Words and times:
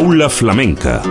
Aula 0.00 0.30
Flamenca. 0.30 1.02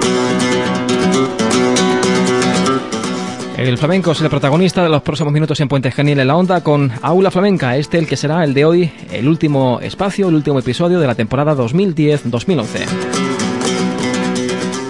El 3.56 3.78
flamenco 3.78 4.14
es 4.14 4.22
el 4.22 4.30
protagonista 4.32 4.82
de 4.82 4.90
los 4.90 5.04
próximos 5.04 5.32
minutos 5.32 5.60
en 5.60 5.68
Puente 5.68 5.92
Genil 5.92 6.20
en 6.20 6.28
la 6.28 6.36
Onda 6.36 6.64
con 6.64 6.92
Aula 7.04 7.30
Flamenca, 7.30 7.78
este 7.78 8.00
el 8.00 8.08
que 8.08 8.18
será 8.18 8.44
el 8.44 8.56
de 8.56 8.66
hoy, 8.66 8.92
el 9.12 9.28
último 9.28 9.80
espacio, 9.80 10.30
el 10.30 10.34
último 10.34 10.58
episodio 10.58 11.00
de 11.00 11.06
la 11.06 11.14
temporada 11.14 11.54
2010-2011. 11.54 12.66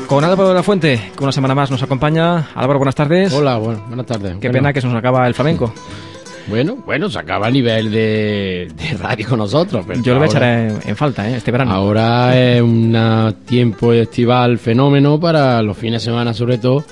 Con 0.08 0.24
Álvaro 0.24 0.48
de 0.48 0.56
la 0.56 0.64
Fuente, 0.64 1.12
que 1.18 1.22
una 1.22 1.34
semana 1.34 1.54
más 1.54 1.70
nos 1.70 1.84
acompaña. 1.84 2.48
Álvaro, 2.56 2.80
buenas 2.80 2.96
tardes. 2.96 3.34
Hola, 3.34 3.58
bueno, 3.58 3.84
buenas 3.90 4.06
tardes. 4.06 4.38
Qué 4.40 4.50
pena 4.50 4.72
que 4.72 4.80
se 4.80 4.88
nos 4.88 4.96
acaba 4.96 5.28
el 5.28 5.34
flamenco. 5.34 5.74
Bueno, 6.50 6.78
bueno, 6.86 7.10
se 7.10 7.20
acaba 7.20 7.48
a 7.48 7.52
nivel 7.52 7.92
de, 7.92 8.68
de 8.76 8.98
radio 8.98 9.28
con 9.30 9.40
nosotros. 9.40 9.86
Pero 9.88 10.02
Yo 10.02 10.14
lo 10.14 10.20
voy 10.20 10.28
a 10.28 10.32
echar 10.32 10.44
en, 10.44 10.80
en 10.86 10.96
falta, 10.96 11.30
¿eh? 11.30 11.38
este 11.38 11.52
verano. 11.52 11.72
Ahora 11.72 12.38
es 12.38 12.62
un 12.62 13.36
tiempo 13.46 13.94
estival 13.94 14.58
fenómeno 14.58 15.20
para 15.20 15.62
los 15.62 15.78
fines 15.78 16.02
de 16.02 16.12
semana, 16.12 16.34
sobre 16.34 16.58
todo, 16.58 16.84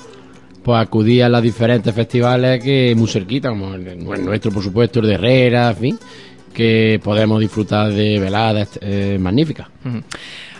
pues 0.63 0.80
acudir 0.80 1.23
a 1.23 1.30
los 1.30 1.41
diferentes 1.41 1.93
festivales 1.93 2.63
que 2.63 2.93
muy 2.95 3.07
cerquita, 3.07 3.49
como 3.49 3.73
el, 3.73 3.88
el 3.88 4.25
nuestro, 4.25 4.52
por 4.52 4.63
supuesto, 4.63 4.99
el 4.99 5.07
de 5.07 5.13
Herrera, 5.16 5.69
en 5.69 5.75
fin, 5.77 5.99
que 6.53 6.99
podemos 7.03 7.39
disfrutar 7.39 7.91
de 7.91 8.19
veladas 8.19 8.77
eh, 8.81 9.17
magníficas. 9.19 9.67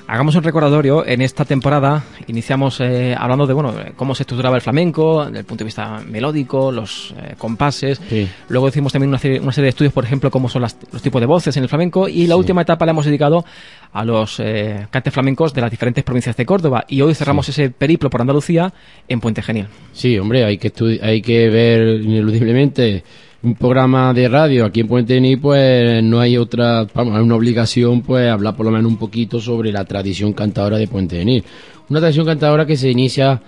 Hagamos 0.10 0.36
un 0.36 0.44
recordatorio. 0.44 1.06
En 1.06 1.22
esta 1.22 1.44
temporada 1.44 2.06
iniciamos 2.28 2.80
eh, 2.80 3.14
hablando 3.18 3.46
de 3.46 3.54
bueno 3.54 3.74
cómo 3.98 4.16
se 4.16 4.24
estructuraba 4.24 4.56
el 4.56 4.62
flamenco, 4.62 5.26
desde 5.26 5.40
el 5.40 5.46
punto 5.46 5.64
de 5.64 5.66
vista 5.66 6.02
melódico, 6.08 6.72
los 6.72 7.14
eh, 7.18 7.36
compases. 7.38 8.00
Sí. 8.08 8.26
Luego 8.48 8.70
hicimos 8.70 8.94
también 8.94 9.10
una 9.10 9.18
serie, 9.20 9.42
una 9.42 9.52
serie 9.52 9.66
de 9.66 9.70
estudios, 9.72 9.92
por 9.94 10.06
ejemplo, 10.06 10.32
cómo 10.32 10.48
son 10.48 10.62
las- 10.62 10.78
los 10.94 11.02
tipos 11.02 11.20
de 11.20 11.26
voces 11.26 11.58
en 11.58 11.64
el 11.64 11.70
flamenco. 11.70 12.08
Y 12.08 12.26
la 12.28 12.38
última 12.38 12.62
etapa 12.62 12.86
la 12.86 12.92
hemos 12.94 13.04
dedicado 13.06 13.44
a 13.92 14.06
los 14.06 14.40
eh, 14.40 14.88
cantes 14.92 15.14
flamencos 15.14 15.54
de 15.54 15.59
las 15.59 15.72
diferentes 15.72 16.06
provincias 16.06 16.38
de 16.38 16.46
Córdoba. 16.46 16.86
Y 16.88 17.02
hoy 17.02 17.14
cerramos 17.14 17.50
ese 17.50 17.70
periplo 17.70 18.09
por 18.09 18.22
Andalucía 18.22 18.74
en 19.09 19.20
Puente 19.20 19.42
Genial. 19.42 19.68
Sí, 19.92 20.18
hombre, 20.18 20.46
hay 20.46 20.58
que 20.58 20.72
hay 21.02 21.22
que 21.22 21.50
ver 21.50 22.02
ineludiblemente 22.02 23.03
un 23.44 23.56
programa 23.56 24.14
de 24.14 24.28
radio 24.28 24.66
aquí 24.66 24.80
en 24.80 24.88
Puente 24.88 25.14
Genil, 25.14 25.40
pues 25.40 26.04
no 26.04 26.20
hay 26.20 26.38
otra, 26.38 26.88
vamos, 26.94 27.16
hay 27.16 27.22
una 27.22 27.36
obligación, 27.36 28.02
pues 28.02 28.30
hablar 28.30 28.56
por 28.56 28.66
lo 28.66 28.72
menos 28.72 28.92
un 28.92 28.98
poquito 28.98 29.40
sobre 29.40 29.72
la 29.72 29.86
tradición 29.86 30.34
cantadora 30.34 30.78
de 30.78 30.88
Puente 30.88 31.18
Genil. 31.18 31.44
Una 31.90 32.00
tradición 32.00 32.26
cantadora 32.26 32.66
que 32.66 32.76
se 32.76 32.90
inicia, 32.90 33.40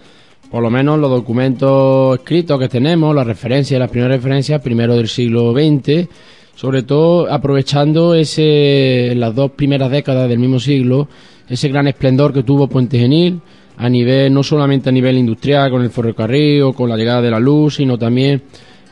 por 0.51 0.61
lo 0.61 0.69
menos 0.69 0.99
los 0.99 1.09
documentos 1.09 2.19
escritos 2.19 2.59
que 2.59 2.69
tenemos, 2.69 3.15
las 3.15 3.25
referencias, 3.25 3.79
las 3.79 3.89
primeras 3.89 4.17
referencias, 4.17 4.61
primero 4.61 4.95
del 4.95 5.07
siglo 5.07 5.53
XX, 5.53 6.07
sobre 6.55 6.83
todo 6.83 7.31
aprovechando 7.31 8.13
ese, 8.13 9.13
las 9.15 9.33
dos 9.33 9.51
primeras 9.51 9.89
décadas 9.89 10.29
del 10.29 10.39
mismo 10.39 10.59
siglo, 10.59 11.07
ese 11.49 11.67
gran 11.67 11.87
esplendor 11.87 12.31
que 12.31 12.43
tuvo 12.43 12.67
Puente 12.67 12.99
Genil, 12.99 13.41
a 13.77 13.89
nivel, 13.89 14.31
no 14.31 14.43
solamente 14.43 14.89
a 14.89 14.91
nivel 14.91 15.17
industrial, 15.17 15.71
con 15.71 15.81
el 15.81 15.89
ferrocarril 15.89 16.61
o 16.63 16.73
con 16.73 16.89
la 16.89 16.97
llegada 16.97 17.21
de 17.21 17.31
la 17.31 17.39
luz, 17.39 17.75
sino 17.75 17.97
también 17.97 18.43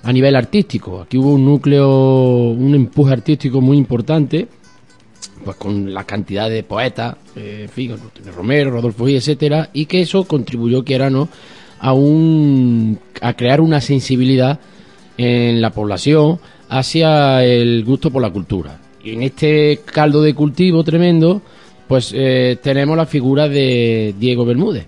a 0.08 0.13
nivel 0.13 0.38
artístico. 0.38 1.02
Aquí 1.02 1.17
hubo 1.17 1.33
un 1.33 1.44
núcleo, 1.44 2.52
un 2.52 2.73
empuje 2.73 3.11
artístico 3.11 3.59
muy 3.59 3.75
importante, 3.75 4.47
pues 5.44 5.58
con 5.58 5.94
la 5.94 6.05
cantidad 6.05 6.50
de 6.50 6.63
poetas, 6.63 7.17
eh, 7.36 7.63
en 7.63 7.69
fin, 7.69 7.94
Romero, 8.33 8.72
Rodolfo 8.72 9.05
Gil, 9.05 9.17
etcétera, 9.17 9.69
y 9.73 9.85
que 9.85 10.00
eso 10.00 10.23
contribuyó, 10.23 10.85
quiera 10.85 11.09
no, 11.09 11.28
a 11.81 11.91
un, 11.91 12.97
a 13.22 13.33
crear 13.33 13.59
una 13.59 13.81
sensibilidad 13.81 14.61
en 15.17 15.59
la 15.59 15.72
población 15.72 16.39
hacia 16.69 17.44
el 17.44 17.83
gusto 17.83 18.09
por 18.09 18.22
la 18.22 18.31
cultura. 18.31 18.80
Y 19.03 19.11
en 19.11 19.23
este 19.23 19.81
caldo 19.83 20.22
de 20.22 20.33
cultivo 20.33 20.85
tremendo, 20.85 21.41
pues 21.85 22.13
eh, 22.16 22.58
tenemos 22.63 22.95
la 22.95 23.08
figura 23.08 23.50
de 23.50 24.16
Diego 24.17 24.45
Bermúdez. 24.45 24.85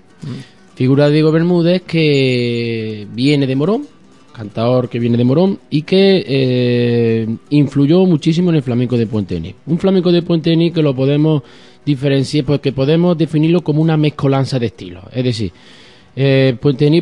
Figura 0.75 1.08
de 1.08 1.14
Diego 1.16 1.34
Bermúdez 1.34 1.81
que 1.81 3.06
viene 3.12 3.47
de 3.47 3.56
Morón, 3.57 3.99
cantador 4.34 4.90
que 4.90 5.00
viene 5.00 5.17
de 5.17 5.23
Morón 5.23 5.59
y 5.69 5.81
que 5.84 6.23
eh, 6.28 7.28
influyó 7.50 8.06
muchísimo 8.06 8.50
en 8.50 8.57
el 8.57 8.63
flamenco 8.63 8.97
de 8.97 9.07
Puente 9.07 9.35
Genil. 9.35 9.56
Un 9.66 9.79
flamenco 9.79 10.12
de 10.12 10.22
Puente 10.22 10.50
Genil 10.51 10.73
que 10.73 10.81
lo 10.81 10.95
podemos 10.95 11.44
diferenciar, 11.85 12.45
pues 12.45 12.59
que 12.59 12.72
podemos 12.72 13.18
definirlo 13.18 13.62
como 13.62 13.81
una 13.81 13.97
mezcolanza 13.97 14.59
de 14.59 14.68
estilos. 14.68 15.03
Es 15.12 15.23
decir, 15.23 15.51
eh, 16.16 16.56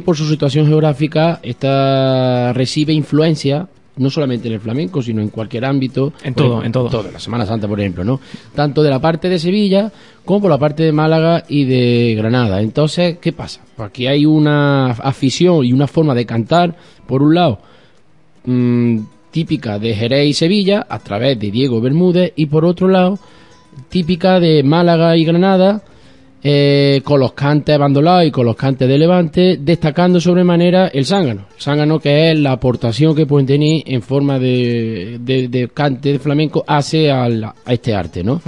por 0.03 0.17
su 0.17 0.27
situación 0.27 0.67
geográfica 0.67 1.39
está, 1.43 2.53
recibe 2.53 2.93
influencia 2.93 3.67
no 3.97 4.09
solamente 4.09 4.47
en 4.47 4.53
el 4.53 4.59
flamenco, 4.59 5.01
sino 5.01 5.21
en 5.21 5.29
cualquier 5.29 5.65
ámbito. 5.65 6.13
En 6.23 6.33
todo, 6.33 6.59
ejemplo, 6.59 6.85
en 6.85 6.89
todo. 6.91 7.11
La 7.11 7.19
Semana 7.19 7.45
Santa, 7.45 7.67
por 7.67 7.79
ejemplo, 7.79 8.03
¿no? 8.03 8.19
Tanto 8.55 8.83
de 8.83 8.89
la 8.89 8.99
parte 8.99 9.29
de 9.29 9.39
Sevilla 9.39 9.91
como 10.25 10.41
por 10.41 10.51
la 10.51 10.57
parte 10.57 10.83
de 10.83 10.91
Málaga 10.91 11.43
y 11.47 11.65
de 11.65 12.15
Granada. 12.15 12.61
Entonces, 12.61 13.17
¿qué 13.19 13.33
pasa? 13.33 13.61
Pues 13.75 13.89
aquí 13.89 14.07
hay 14.07 14.25
una 14.25 14.91
afición 14.91 15.65
y 15.65 15.73
una 15.73 15.87
forma 15.87 16.13
de 16.13 16.25
cantar, 16.25 16.75
por 17.07 17.23
un 17.23 17.33
lado, 17.33 17.59
mm, 18.45 18.99
típica 19.31 19.79
de 19.79 19.93
Jerez 19.95 20.27
y 20.27 20.33
Sevilla, 20.33 20.85
a 20.87 20.99
través 20.99 21.39
de 21.39 21.51
Diego 21.51 21.81
Bermúdez, 21.81 22.33
y 22.35 22.47
por 22.47 22.65
otro 22.65 22.87
lado, 22.87 23.17
típica 23.89 24.39
de 24.39 24.63
Málaga 24.63 25.15
y 25.17 25.25
Granada, 25.25 25.81
eh, 26.43 27.01
con 27.03 27.19
los 27.19 27.33
cantes 27.33 27.77
bandolados 27.77 28.25
y 28.25 28.31
con 28.31 28.45
los 28.45 28.55
cantes 28.55 28.87
de 28.87 28.97
Levante, 28.97 29.57
destacando 29.59 30.19
sobremanera 30.21 30.87
el 30.87 31.05
zángano. 31.05 31.47
El 31.55 31.61
zángano 31.61 31.99
que 31.99 32.31
es 32.31 32.39
la 32.39 32.51
aportación 32.53 33.15
que 33.15 33.25
pueden 33.25 33.47
tener 33.47 33.83
en 33.85 34.01
forma 34.01 34.37
de, 34.37 35.17
de, 35.19 35.69
cante 35.73 36.13
de 36.13 36.19
flamenco 36.19 36.63
hace 36.67 37.11
a 37.11 37.27
este 37.67 37.93
arte, 37.93 38.23
¿no? 38.23 38.41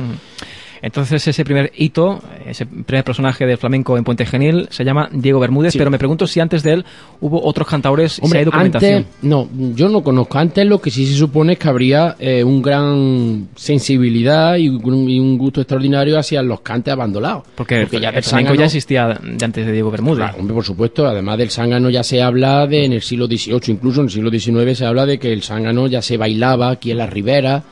Entonces 0.82 1.28
ese 1.28 1.44
primer 1.44 1.72
hito, 1.76 2.22
ese 2.46 2.66
primer 2.66 3.04
personaje 3.04 3.46
del 3.46 3.58
flamenco 3.58 3.98
en 3.98 4.04
Puente 4.04 4.26
Genil 4.26 4.68
se 4.72 4.84
llama 4.86 5.10
Diego 5.12 5.40
Bermúdez, 5.40 5.74
Sí. 5.74 5.78
pero 5.78 5.92
me 5.92 5.98
pregunto 5.98 6.26
si 6.28 6.40
antes 6.40 6.64
de 6.64 6.74
él 6.74 6.86
hubo 7.22 7.44
otros 7.44 7.68
cantadores, 7.68 8.14
si 8.14 8.22
Hombre, 8.24 8.40
hay 8.40 8.46
documentación. 8.46 8.94
antes, 8.96 9.14
no, 9.24 9.50
yo 9.76 9.90
no 9.90 10.02
conozco. 10.02 10.38
Antes 10.38 10.66
lo 10.66 10.80
que 10.80 10.90
sí 10.92 11.06
se 11.06 11.16
supone 11.16 11.54
es 11.54 11.60
que 11.60 11.68
habría 11.68 12.16
eh, 12.20 12.44
un 12.44 12.62
gran 12.62 13.50
sensibilidad 13.56 14.56
y 14.58 14.70
un, 14.70 15.10
y 15.10 15.20
un 15.20 15.38
gusto 15.38 15.62
extraordinario 15.62 16.18
hacia 16.18 16.42
los 16.42 16.62
cantes 16.62 16.94
abandolados. 16.94 17.44
Porque, 17.56 17.82
el, 17.82 17.90
ya 17.90 18.10
el 18.10 18.24
flamenco 18.24 18.54
ya 18.56 18.66
existía 18.66 19.08
de 19.22 19.46
antes 19.46 19.66
de 19.66 19.72
Diego 19.72 19.92
Bermúdez. 19.92 20.18
Claro, 20.24 20.38
hombre, 20.40 20.54
por 20.54 20.64
supuesto, 20.66 21.08
además 21.08 21.38
del 21.38 21.50
zángano 21.50 21.90
ya 21.90 22.04
se 22.04 22.22
habla 22.22 22.68
de 22.68 22.86
en 22.86 22.94
el 22.94 23.02
siglo 23.02 23.28
XVIII, 23.28 23.60
incluso 23.74 24.02
en 24.02 24.06
el 24.08 24.12
siglo 24.12 24.30
XIX 24.32 24.78
se 24.78 24.86
habla 24.86 25.06
de 25.06 25.20
que 25.20 25.34
el 25.34 25.44
zángano 25.44 25.88
ya 25.88 26.02
se 26.02 26.18
bailaba 26.18 26.70
aquí 26.72 26.92
en 26.92 26.98
la 26.98 27.08
ribera 27.08 27.64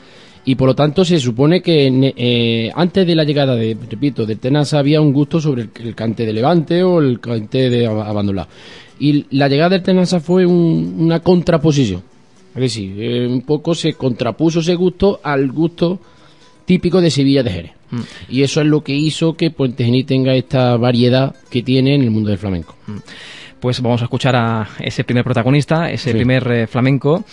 y 0.50 0.54
por 0.54 0.68
lo 0.68 0.74
tanto 0.74 1.04
se 1.04 1.18
supone 1.18 1.60
que 1.60 2.12
eh, 2.16 2.70
antes 2.74 3.06
de 3.06 3.14
la 3.14 3.24
llegada 3.24 3.54
de, 3.54 3.76
repito, 3.90 4.24
de 4.24 4.36
Tenaza 4.36 4.78
había 4.78 5.00
un 5.00 5.12
gusto 5.12 5.40
sobre 5.40 5.62
el, 5.62 5.70
el 5.84 5.94
cante 5.94 6.24
de 6.24 6.32
Levante 6.32 6.82
o 6.82 7.00
el 7.00 7.20
cante 7.20 7.68
de 7.68 7.86
ab- 7.86 8.02
abandonado. 8.06 8.48
Y 8.98 9.26
la 9.36 9.48
llegada 9.48 9.70
del 9.70 9.82
Tenaza 9.82 10.20
fue 10.20 10.46
un- 10.46 10.94
una 10.98 11.20
contraposición. 11.20 12.02
Es 12.54 12.60
decir, 12.62 12.94
eh, 12.98 13.26
un 13.26 13.42
poco 13.42 13.74
se 13.74 13.92
contrapuso 13.92 14.60
ese 14.60 14.74
gusto 14.74 15.20
al 15.22 15.52
gusto 15.52 16.00
típico 16.64 17.00
de 17.02 17.10
Sevilla 17.10 17.42
de 17.42 17.50
Jerez. 17.50 17.72
Y 18.30 18.42
eso 18.42 18.60
es 18.62 18.66
lo 18.66 18.82
que 18.82 18.94
hizo 18.94 19.34
que 19.34 19.50
Puente 19.50 19.84
Genil 19.84 20.06
tenga 20.06 20.34
esta 20.34 20.76
variedad 20.76 21.34
que 21.50 21.62
tiene 21.62 21.94
en 21.94 22.02
el 22.02 22.10
mundo 22.10 22.30
del 22.30 22.38
flamenco. 22.38 22.74
Pues 23.60 23.80
vamos 23.82 24.00
a 24.02 24.04
escuchar 24.04 24.36
a 24.36 24.68
ese 24.78 25.02
primer 25.04 25.24
protagonista, 25.24 25.90
ese 25.90 26.10
Sí. 26.12 26.16
primer 26.16 26.46
eh, 26.52 26.66
flamenco, 26.68 27.24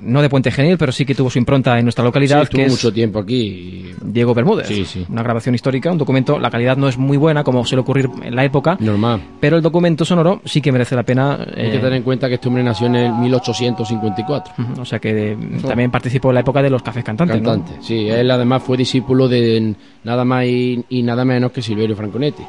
no 0.00 0.22
de 0.22 0.28
Puente 0.28 0.50
Genil, 0.50 0.78
pero 0.78 0.92
sí 0.92 1.04
que 1.04 1.14
tuvo 1.14 1.30
su 1.30 1.38
impronta 1.38 1.78
en 1.78 1.84
nuestra 1.84 2.04
localidad, 2.04 2.38
Sí, 2.38 2.42
estuvo 2.44 2.58
que 2.60 2.64
es 2.66 2.72
mucho 2.72 2.92
tiempo 2.92 3.18
aquí. 3.18 3.90
Diego 4.02 4.34
Bermúdez. 4.34 4.66
Sí, 4.66 4.84
sí. 4.84 5.04
Una 5.08 5.22
grabación 5.22 5.54
histórica, 5.54 5.90
un 5.90 5.98
documento, 5.98 6.38
la 6.38 6.50
calidad 6.50 6.76
no 6.76 6.88
es 6.88 6.96
muy 6.98 7.16
buena 7.16 7.42
como 7.44 7.64
suele 7.64 7.80
ocurrir 7.80 8.08
en 8.22 8.34
la 8.36 8.44
época, 8.44 8.76
Normal. 8.80 9.20
pero 9.40 9.56
el 9.56 9.62
documento 9.62 10.04
sonoro 10.04 10.40
sí 10.44 10.60
que 10.60 10.70
merece 10.72 10.94
la 10.94 11.02
pena. 11.02 11.34
Hay 11.34 11.66
eh, 11.66 11.70
que 11.72 11.78
tener 11.78 11.94
en 11.94 12.02
cuenta 12.02 12.28
que 12.28 12.34
este 12.34 12.48
hombre 12.48 12.62
nació 12.62 12.86
en 12.86 12.96
el 12.96 13.12
1854. 13.12 14.54
ujú, 14.58 14.80
o 14.82 14.84
sea 14.84 14.98
que 14.98 15.32
eh, 15.32 15.36
también 15.66 15.90
participó 15.90 16.28
en 16.30 16.34
la 16.34 16.40
época 16.40 16.62
de 16.62 16.70
los 16.70 16.82
cafés 16.82 17.04
cantantes. 17.04 17.40
¿no? 17.42 17.50
Cantante. 17.50 17.82
Sí, 17.82 18.08
él 18.08 18.30
además 18.30 18.62
fue 18.62 18.76
discípulo 18.76 19.28
de 19.28 19.74
nada 20.04 20.24
más 20.24 20.44
y, 20.44 20.84
y 20.88 21.02
nada 21.02 21.24
menos 21.24 21.50
que 21.52 21.60
Silverio 21.62 21.96
Franconetti. 21.96 22.42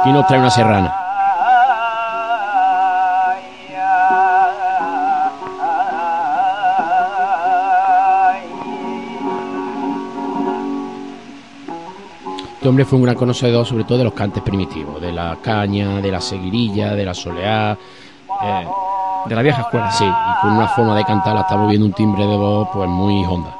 Aquí 0.00 0.10
nos 0.12 0.26
trae 0.26 0.40
una 0.40 0.50
serrana. 0.50 1.01
Este 12.62 12.68
hombre 12.68 12.84
fue 12.84 12.96
un 12.96 13.02
gran 13.02 13.16
conocedor 13.16 13.66
sobre 13.66 13.82
todo 13.82 13.98
de 13.98 14.04
los 14.04 14.12
cantes 14.12 14.40
primitivos, 14.40 15.00
de 15.00 15.10
la 15.10 15.36
caña, 15.42 16.00
de 16.00 16.12
la 16.12 16.20
seguirilla, 16.20 16.94
de 16.94 17.04
la 17.04 17.12
soleá. 17.12 17.76
eh, 18.40 18.66
De 19.26 19.34
la 19.34 19.42
vieja 19.42 19.62
escuela. 19.62 19.90
Sí, 19.90 20.04
y 20.04 20.40
con 20.40 20.52
una 20.52 20.68
forma 20.68 20.94
de 20.96 21.04
cantar, 21.04 21.34
la 21.34 21.40
estamos 21.40 21.68
viendo 21.68 21.86
un 21.88 21.92
timbre 21.92 22.24
de 22.24 22.36
voz 22.36 22.68
pues 22.72 22.88
muy 22.88 23.24
honda. 23.24 23.52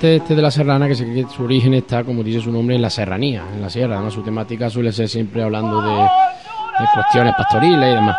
Este 0.00 0.34
de 0.34 0.42
la 0.42 0.50
serrana, 0.50 0.88
que, 0.88 0.94
se- 0.94 1.04
que 1.12 1.26
su 1.34 1.44
origen 1.44 1.74
está, 1.74 2.04
como 2.04 2.22
dice 2.22 2.40
su 2.40 2.50
nombre, 2.52 2.76
en 2.76 2.82
la 2.82 2.90
serranía, 2.90 3.42
en 3.54 3.60
la 3.62 3.70
sierra. 3.70 3.94
Además, 3.96 4.14
su 4.14 4.22
temática 4.22 4.68
suele 4.70 4.92
ser 4.92 5.08
siempre 5.08 5.42
hablando 5.42 5.80
de, 5.82 5.94
de 5.96 6.86
cuestiones 6.94 7.34
pastoriles 7.36 7.78
y 7.90 7.94
demás. 7.94 8.16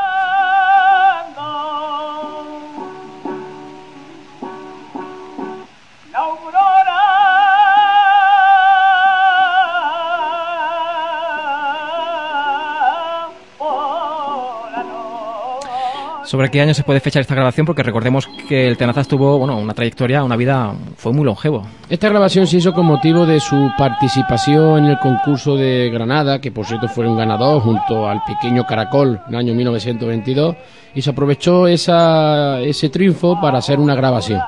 ¿Sobre 16.33 16.49
qué 16.49 16.61
año 16.61 16.73
se 16.73 16.81
puede 16.81 16.99
fechar 16.99 17.21
esta 17.21 17.35
grabación? 17.35 17.63
Porque 17.63 17.83
recordemos 17.83 18.27
que 18.49 18.67
el 18.67 18.75
Tenazas 18.75 19.07
tuvo 19.07 19.37
bueno, 19.37 19.55
una 19.55 19.75
trayectoria, 19.75 20.23
una 20.23 20.35
vida, 20.35 20.73
fue 20.97 21.13
muy 21.13 21.25
longevo. 21.25 21.61
Esta 21.91 22.09
grabación 22.09 22.47
se 22.47 22.57
hizo 22.57 22.73
con 22.73 22.87
motivo 22.87 23.27
de 23.27 23.39
su 23.39 23.69
participación 23.77 24.85
en 24.85 24.85
el 24.85 24.97
concurso 24.97 25.55
de 25.55 25.91
Granada, 25.91 26.41
que 26.41 26.51
por 26.51 26.65
cierto 26.65 26.87
fue 26.87 27.07
un 27.07 27.17
ganador 27.17 27.61
junto 27.61 28.09
al 28.09 28.23
pequeño 28.25 28.65
Caracol 28.65 29.21
en 29.27 29.33
el 29.35 29.39
año 29.41 29.53
1922, 29.53 30.55
y 30.95 31.03
se 31.03 31.11
aprovechó 31.11 31.67
ese 31.67 32.89
triunfo 32.91 33.39
para 33.39 33.59
hacer 33.59 33.79
una 33.79 33.93
grabación. 33.93 34.41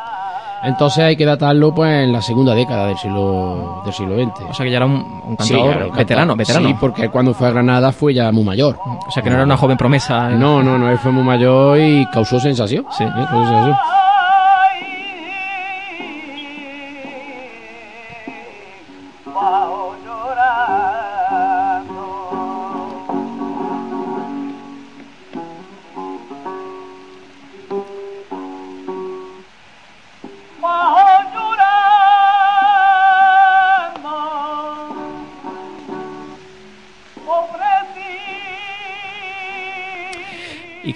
Entonces 0.65 1.03
hay 1.03 1.15
que 1.15 1.25
datarlo 1.25 1.73
pues 1.73 1.91
en 2.03 2.11
la 2.11 2.21
segunda 2.21 2.53
década 2.55 2.87
del 2.87 2.97
siglo 2.97 3.81
del 3.85 3.93
siglo 3.93 4.15
XX. 4.15 4.49
O 4.49 4.53
sea 4.53 4.65
que 4.65 4.71
ya 4.71 4.77
era 4.77 4.85
un, 4.85 4.93
un 4.93 5.37
Sí, 5.39 5.53
cantador 5.53 5.75
claro, 5.75 5.91
veterano, 5.93 6.35
veterano. 6.35 6.67
Sí, 6.69 6.75
porque 6.79 7.09
cuando 7.09 7.33
fue 7.33 7.47
a 7.47 7.51
Granada 7.51 7.91
fue 7.91 8.13
ya 8.13 8.31
muy 8.31 8.43
mayor. 8.43 8.77
O 9.07 9.11
sea 9.11 9.21
que 9.21 9.29
no 9.29 9.35
era 9.35 9.45
una 9.45 9.57
joven 9.57 9.77
promesa. 9.77 10.31
¿eh? 10.31 10.35
No, 10.35 10.63
no, 10.63 10.77
no, 10.77 10.89
él 10.89 10.97
fue 10.97 11.11
muy 11.11 11.23
mayor 11.23 11.79
y 11.79 12.05
causó 12.07 12.39
sensación. 12.39 12.85
Sí. 12.97 13.03
¿eh? 13.03 13.09
Causó 13.13 13.45
sensación. 13.47 13.75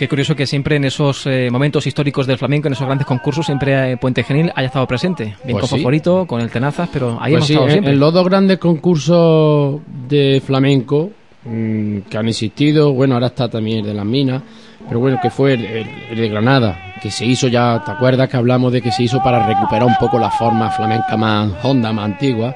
Curioso 0.09 0.35
que 0.35 0.47
siempre 0.47 0.75
en 0.77 0.85
esos 0.85 1.25
eh, 1.27 1.49
momentos 1.51 1.85
históricos 1.85 2.25
del 2.25 2.37
flamenco, 2.37 2.67
en 2.67 2.73
esos 2.73 2.85
grandes 2.87 3.05
concursos, 3.05 3.45
siempre 3.45 3.91
eh, 3.91 3.97
Puente 3.97 4.23
Genil 4.23 4.51
haya 4.55 4.67
estado 4.67 4.87
presente. 4.87 5.23
Bien 5.43 5.51
Pues 5.51 5.61
con 5.61 5.67
sí. 5.69 5.75
Fosforito, 5.75 6.25
con 6.25 6.41
el 6.41 6.49
Tenazas, 6.49 6.89
pero 6.91 7.11
ahí 7.21 7.33
Pues 7.33 7.33
hemos 7.33 7.47
sí, 7.47 7.53
estado 7.53 7.67
en, 7.67 7.71
siempre. 7.73 7.93
en 7.93 7.99
los 7.99 8.13
dos 8.13 8.25
grandes 8.25 8.57
concursos 8.57 9.81
de 10.07 10.41
flamenco 10.45 11.11
mm, 11.45 11.99
que 12.09 12.17
han 12.17 12.27
existido, 12.27 12.91
bueno, 12.93 13.13
ahora 13.15 13.27
está 13.27 13.47
también 13.49 13.79
el 13.79 13.85
de 13.85 13.93
las 13.93 14.05
minas, 14.05 14.41
pero 14.87 14.99
bueno, 14.99 15.19
que 15.21 15.29
fue 15.29 15.53
el, 15.53 15.65
el- 15.65 15.87
el 16.11 16.17
de 16.17 16.29
Granada, 16.29 16.93
que 17.01 17.11
se 17.11 17.25
hizo 17.25 17.47
ya, 17.47 17.81
¿te 17.85 17.91
acuerdas 17.91 18.27
que 18.29 18.37
hablamos 18.37 18.73
de 18.73 18.81
que 18.81 18.91
se 18.91 19.03
hizo 19.03 19.21
para 19.23 19.45
recuperar 19.47 19.85
un 19.85 19.95
poco 19.99 20.17
la 20.19 20.31
forma 20.31 20.71
flamenca 20.71 21.15
más 21.17 21.51
honda, 21.63 21.93
más 21.93 22.05
antigua? 22.05 22.55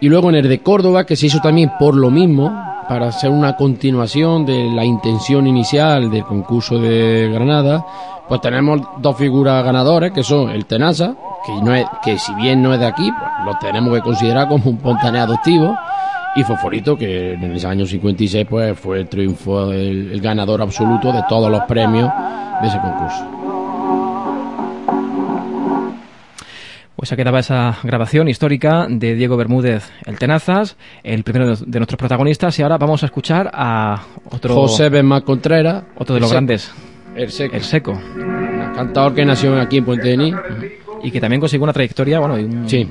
Y 0.00 0.08
luego 0.08 0.28
en 0.28 0.36
el 0.36 0.48
de 0.48 0.60
Córdoba, 0.60 1.04
que 1.04 1.16
se 1.16 1.26
hizo 1.26 1.40
también 1.40 1.72
por 1.78 1.94
lo 1.94 2.10
mismo, 2.10 2.52
para 2.88 3.08
hacer 3.08 3.30
una 3.30 3.56
continuación 3.56 4.44
de 4.44 4.70
la 4.70 4.84
intención 4.84 5.46
inicial 5.46 6.10
del 6.10 6.24
concurso 6.24 6.78
de 6.78 7.30
Granada, 7.32 7.84
pues 8.28 8.40
tenemos 8.40 8.80
dos 8.98 9.16
figuras 9.16 9.64
ganadoras, 9.64 10.12
que 10.12 10.22
son 10.22 10.50
el 10.50 10.66
Tenaza, 10.66 11.14
que, 11.44 11.52
no 11.62 11.74
es, 11.74 11.86
que 12.02 12.18
si 12.18 12.34
bien 12.34 12.62
no 12.62 12.72
es 12.72 12.80
de 12.80 12.86
aquí, 12.86 13.10
pues 13.10 13.30
lo 13.44 13.58
tenemos 13.58 13.94
que 13.94 14.00
considerar 14.00 14.48
como 14.48 14.70
un 14.70 14.78
pontané 14.78 15.20
adoptivo, 15.20 15.76
y 16.36 16.42
Fosforito, 16.42 16.96
que 16.96 17.34
en 17.34 17.44
el 17.44 17.66
año 17.66 17.86
56 17.86 18.46
pues, 18.48 18.78
fue 18.78 19.00
el 19.00 19.08
triunfo, 19.08 19.70
el, 19.70 20.10
el 20.12 20.20
ganador 20.20 20.62
absoluto 20.62 21.12
de 21.12 21.22
todos 21.28 21.50
los 21.50 21.62
premios 21.62 22.10
de 22.60 22.68
ese 22.68 22.78
concurso. 22.80 23.43
Pues 27.04 27.12
aquí 27.12 27.20
quedaba 27.20 27.40
esa 27.40 27.76
grabación 27.82 28.28
histórica 28.28 28.86
de 28.88 29.14
Diego 29.14 29.36
Bermúdez, 29.36 29.92
el 30.06 30.18
Tenazas, 30.18 30.78
el 31.02 31.22
primero 31.22 31.54
de 31.54 31.78
nuestros 31.78 31.98
protagonistas. 31.98 32.58
Y 32.58 32.62
ahora 32.62 32.78
vamos 32.78 33.02
a 33.02 33.06
escuchar 33.06 33.50
a 33.52 34.04
otro, 34.30 34.54
José 34.54 34.88
Benma 34.88 35.20
Contreras, 35.20 35.84
otro 35.96 36.14
de 36.14 36.22
los 36.22 36.30
Seco, 36.30 36.34
grandes, 36.36 36.72
el 37.14 37.30
Seco, 37.30 37.56
el 37.56 37.62
Seco. 37.62 38.00
cantador 38.74 39.14
que 39.14 39.22
nació 39.26 39.60
aquí 39.60 39.76
en 39.76 39.84
Puente 39.84 40.08
de 40.08 40.16
Ní. 40.16 40.32
Y 41.02 41.10
que 41.10 41.20
también 41.20 41.40
consiguió 41.40 41.64
una 41.64 41.74
trayectoria, 41.74 42.20
bueno, 42.20 42.38
y 42.38 42.44
un, 42.44 42.66
Sí. 42.70 42.88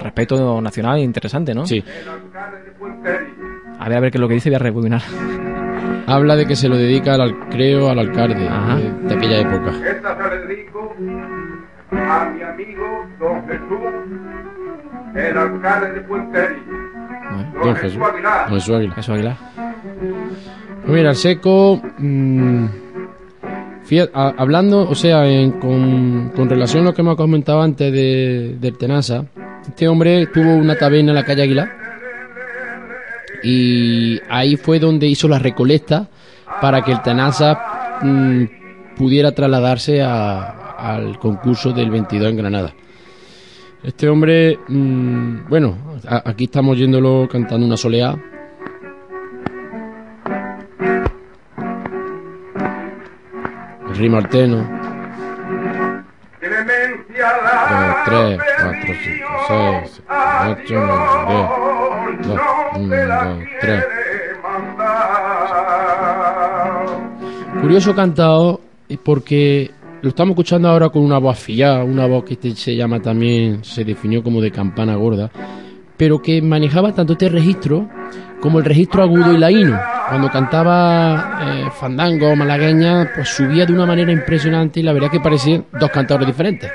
respeto 0.00 0.60
nacional 0.60 0.98
interesante, 0.98 1.54
¿no? 1.54 1.64
Sí. 1.64 1.84
A 3.78 3.88
ver, 3.88 3.96
a 3.96 4.00
ver 4.00 4.10
qué 4.10 4.18
es 4.18 4.20
lo 4.20 4.26
que 4.26 4.34
dice, 4.34 4.50
voy 4.50 4.56
a 4.56 4.58
rebobinar. 4.58 5.02
Habla 6.08 6.34
de 6.34 6.46
que 6.46 6.56
se 6.56 6.68
lo 6.68 6.76
dedica, 6.76 7.14
al, 7.14 7.48
creo, 7.48 7.90
al 7.90 8.00
alcalde 8.00 8.48
Ajá. 8.48 8.76
de, 8.76 9.14
aquella 9.14 9.38
época. 9.38 9.70
Esta 9.88 10.18
se 10.18 10.36
dedico 10.48 10.96
a 11.92 12.30
mi 12.34 12.42
amigo 12.42 13.06
Don 13.18 13.46
Jesús, 13.46 15.14
el 15.14 15.38
alcalde 15.38 15.92
de 15.92 16.00
Puenterí. 16.02 16.56
Don 17.62 17.76
Jesús. 17.76 18.00
Aguilar. 18.02 18.48
Don 18.48 18.54
Jesús 18.60 18.74
Aguilar. 18.74 18.98
Eso, 18.98 19.12
Aguilar. 19.14 19.36
Pues 20.84 20.88
mira, 20.96 21.10
el 21.10 21.16
seco. 21.16 21.80
mm, 21.98 22.66
fíjate, 23.84 24.10
a- 24.14 24.34
hablando, 24.36 24.88
o 24.88 24.94
sea, 24.94 25.26
en- 25.26 25.52
con, 25.52 26.30
con 26.34 26.48
relación 26.48 26.82
a 26.82 26.86
lo 26.86 26.94
que 26.94 27.02
hemos 27.02 27.16
comentado 27.16 27.62
antes 27.62 27.92
de, 27.92 28.56
del 28.60 28.76
Tenaza, 28.76 29.24
este 29.66 29.86
hombre 29.88 30.26
tuvo 30.26 30.54
una 30.54 30.74
taberna 30.76 31.10
en 31.12 31.16
la 31.16 31.24
calle 31.24 31.42
Aguilar. 31.42 31.70
Y 33.44 34.20
ahí 34.28 34.56
fue 34.56 34.78
donde 34.78 35.06
hizo 35.06 35.28
la 35.28 35.38
recolecta 35.38 36.08
para 36.60 36.82
que 36.82 36.92
el 36.92 37.02
Tenaza 37.02 37.58
mm, 38.02 38.44
pudiera 38.96 39.32
trasladarse 39.32 40.02
a- 40.02 40.71
al 40.82 41.18
concurso 41.18 41.72
del 41.72 41.90
22 41.90 42.30
en 42.30 42.36
Granada. 42.36 42.74
Este 43.82 44.08
hombre, 44.08 44.58
mm, 44.68 45.48
bueno, 45.48 45.76
a- 46.08 46.22
aquí 46.30 46.44
estamos 46.44 46.76
yéndolo 46.78 47.28
cantando 47.30 47.66
una 47.66 47.76
soleá. 47.76 48.16
Ritmo 53.98 54.16
alteno. 54.18 54.58
Curioso 67.60 67.94
cantado 67.94 68.60
porque 69.04 69.70
lo 70.02 70.08
estamos 70.08 70.32
escuchando 70.32 70.68
ahora 70.68 70.88
con 70.88 71.02
una 71.02 71.18
voz 71.18 71.38
afillada, 71.38 71.84
una 71.84 72.06
voz 72.06 72.24
que 72.24 72.36
se 72.56 72.74
llama 72.74 73.00
también, 73.00 73.62
se 73.62 73.84
definió 73.84 74.22
como 74.22 74.40
de 74.40 74.50
campana 74.50 74.96
gorda, 74.96 75.30
pero 75.96 76.20
que 76.20 76.42
manejaba 76.42 76.92
tanto 76.92 77.12
este 77.12 77.28
registro 77.28 77.88
como 78.40 78.58
el 78.58 78.64
registro 78.64 79.04
agudo 79.04 79.32
y 79.32 79.38
laíno. 79.38 79.78
Cuando 80.08 80.28
cantaba 80.28 81.40
eh, 81.44 81.70
fandango 81.72 82.34
malagueña, 82.34 83.12
pues 83.14 83.28
subía 83.28 83.64
de 83.64 83.72
una 83.72 83.86
manera 83.86 84.10
impresionante 84.10 84.80
y 84.80 84.82
la 84.82 84.92
verdad 84.92 85.08
que 85.08 85.20
parecían 85.20 85.66
dos 85.78 85.90
cantadores 85.90 86.26
diferentes. 86.26 86.72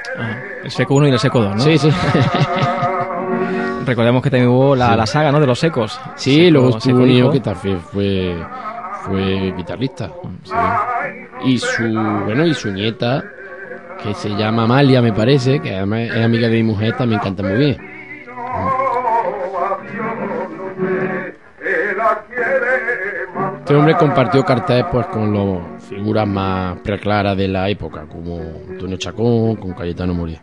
El 0.64 0.72
Seco 0.72 0.96
1 0.96 1.08
y 1.08 1.12
el 1.12 1.20
Seco 1.20 1.42
2, 1.42 1.56
¿no? 1.58 1.62
Sí, 1.62 1.78
sí. 1.78 1.90
Recordemos 3.86 4.24
que 4.24 4.30
también 4.30 4.50
hubo 4.50 4.74
la, 4.76 4.96
la 4.96 5.06
saga, 5.06 5.32
¿no? 5.34 5.40
De 5.40 5.48
los 5.48 5.60
secos. 5.60 6.00
Sí, 6.16 6.50
luego 6.50 6.78
estuvo 6.78 7.32
que 7.32 7.40
también 7.40 7.80
fue, 7.80 8.36
fue 9.04 9.54
guitarrista. 9.56 10.12
sí. 10.44 10.54
Y 11.44 11.58
su, 11.60 11.84
bueno, 12.26 12.46
y 12.46 12.54
su 12.54 12.72
nieta, 12.72 13.24
que 14.02 14.14
se 14.14 14.30
llama 14.30 14.64
Amalia, 14.64 15.02
me 15.02 15.14
parece, 15.14 15.60
que 15.60 15.76
además 15.76 16.02
es 16.14 16.24
amiga 16.24 16.48
de 16.48 16.56
mi 16.58 16.64
mujer, 16.64 16.96
también 16.98 17.22
canta 17.22 17.44
muy 17.44 17.58
bien. 17.58 17.78
Este 23.60 23.76
hombre 23.76 23.96
compartió 23.98 24.46
cartel 24.46 24.86
pues 24.90 25.08
con 25.08 25.34
las 25.34 25.84
figuras 25.84 26.26
más 26.26 26.80
preclaras 26.80 27.36
de 27.36 27.50
la 27.50 27.70
época, 27.70 28.06
como 28.08 28.40
Antonio 28.70 28.96
Chacón, 28.98 29.58
con 29.58 29.74
Cayetano 29.74 30.14
Moria. 30.14 30.42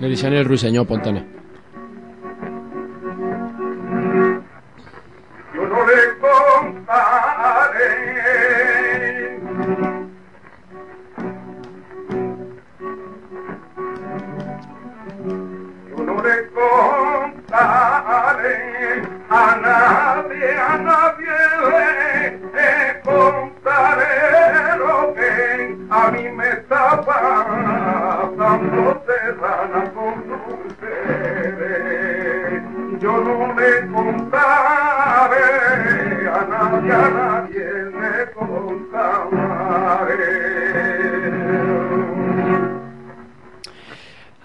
Le 0.00 0.08
decían 0.08 0.34
el 0.34 0.44
ruiseñor 0.44 0.86
Pontané. 0.86 1.24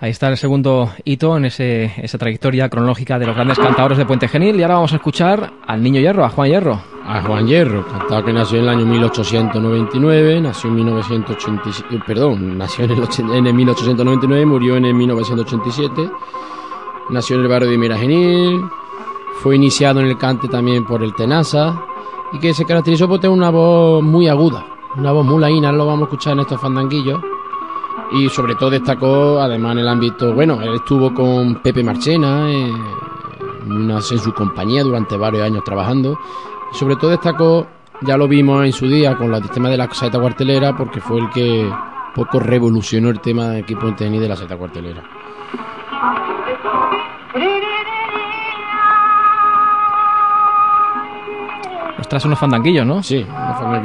Ahí 0.05 0.11
está 0.11 0.27
el 0.27 0.37
segundo 0.37 0.91
hito 1.03 1.35
en 1.35 1.45
ese, 1.45 1.91
esa 1.97 2.19
trayectoria 2.19 2.69
cronológica 2.69 3.17
de 3.17 3.25
los 3.25 3.33
grandes 3.33 3.57
cantadores 3.57 3.97
de 3.97 4.05
Puente 4.05 4.27
Genil. 4.27 4.55
Y 4.55 4.61
ahora 4.61 4.75
vamos 4.75 4.93
a 4.93 4.97
escuchar 4.97 5.53
al 5.65 5.81
niño 5.81 5.99
Hierro, 5.99 6.23
a 6.23 6.29
Juan 6.29 6.47
Hierro. 6.47 6.79
A 7.07 7.23
Juan 7.23 7.47
Hierro, 7.47 7.83
cantado 7.87 8.23
que 8.23 8.31
nació 8.31 8.59
en 8.59 8.65
el 8.65 8.69
año 8.69 8.85
1899, 8.85 10.41
nació 10.41 10.69
en 10.69 10.75
1987, 10.75 12.03
perdón, 12.05 12.55
nació 12.55 12.85
en 12.85 12.91
el, 12.91 13.07
en 13.35 13.47
el 13.47 13.53
1899 13.55 14.43
y 14.43 14.45
murió 14.45 14.75
en 14.75 14.85
el 14.85 14.93
1987. 14.93 16.07
Nació 17.09 17.37
en 17.37 17.41
el 17.41 17.47
barrio 17.47 17.71
de 17.71 17.77
Miragenil, 17.79 18.61
fue 19.41 19.55
iniciado 19.55 20.01
en 20.01 20.05
el 20.05 20.19
cante 20.19 20.47
también 20.47 20.85
por 20.85 21.03
el 21.03 21.15
Tenaza 21.15 21.81
y 22.31 22.37
que 22.37 22.53
se 22.53 22.63
caracterizó 22.63 23.07
por 23.07 23.19
tener 23.19 23.35
una 23.35 23.49
voz 23.49 24.03
muy 24.03 24.27
aguda, 24.27 24.67
una 24.97 25.11
voz 25.11 25.25
muy 25.25 25.41
laína, 25.41 25.71
lo 25.71 25.87
vamos 25.87 26.01
a 26.01 26.05
escuchar 26.05 26.33
en 26.33 26.41
estos 26.41 26.61
fandanguillos. 26.61 27.19
Y 28.11 28.29
sobre 28.29 28.55
todo 28.55 28.69
destacó, 28.69 29.39
además 29.41 29.73
en 29.73 29.79
el 29.79 29.87
ámbito, 29.87 30.33
bueno, 30.33 30.61
él 30.61 30.75
estuvo 30.75 31.13
con 31.13 31.55
Pepe 31.55 31.83
Marchena 31.83 32.49
eh, 32.49 32.71
en, 33.65 34.01
su 34.01 34.33
compañía 34.33 34.83
durante 34.83 35.17
varios 35.17 35.43
años 35.43 35.63
trabajando. 35.63 36.17
Y 36.71 36.75
sobre 36.77 36.95
todo 36.95 37.11
destacó, 37.11 37.67
ya 38.01 38.15
lo 38.17 38.27
vimos 38.27 38.65
en 38.65 38.71
su 38.71 38.87
día 38.87 39.17
con 39.17 39.33
el 39.33 39.49
tema 39.49 39.69
de 39.69 39.77
la 39.77 39.89
saeta 39.91 40.19
cuartelera, 40.19 40.75
porque 40.75 41.01
fue 41.01 41.19
el 41.19 41.29
que 41.29 41.69
poco 42.13 42.39
revolucionó 42.39 43.09
el 43.09 43.19
tema 43.19 43.49
de 43.49 43.59
equipo 43.59 43.87
en 43.87 43.95
tenis 43.95 44.21
de 44.21 44.29
la 44.29 44.35
saeta 44.35 44.55
cuartelera. 44.55 45.03
Nos 51.97 52.07
traes 52.07 52.25
unos 52.25 52.37
fandanguillos, 52.37 52.85
¿no? 52.85 53.01
Sí, 53.01 53.25
una 53.27 53.53
forma 53.55 53.79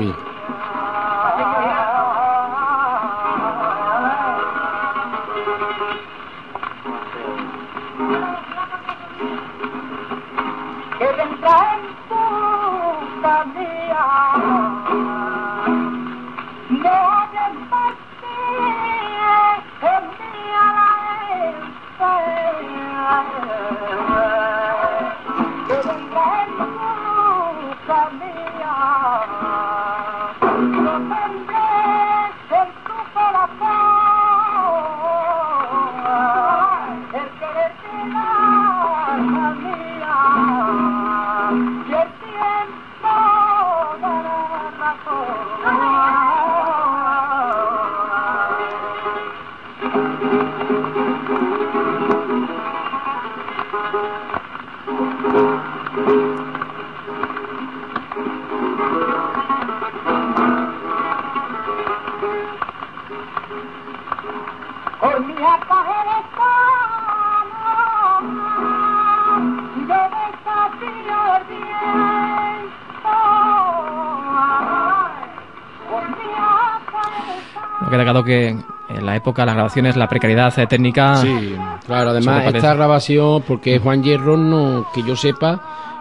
que 78.25 78.49
en 78.49 79.07
la 79.07 79.15
época, 79.17 79.47
las 79.47 79.55
grabaciones, 79.55 79.97
la 79.97 80.09
precariedad 80.09 80.53
eh, 80.59 80.67
técnica. 80.67 81.17
Sí, 81.17 81.55
claro, 81.87 82.11
además 82.11 82.45
esta 82.55 82.75
grabación, 82.75 83.43
porque 83.47 83.79
Juan 83.79 84.03
Hierro, 84.03 84.37
no, 84.37 84.87
que 84.93 85.03
yo 85.03 85.15
sepa, 85.17 85.61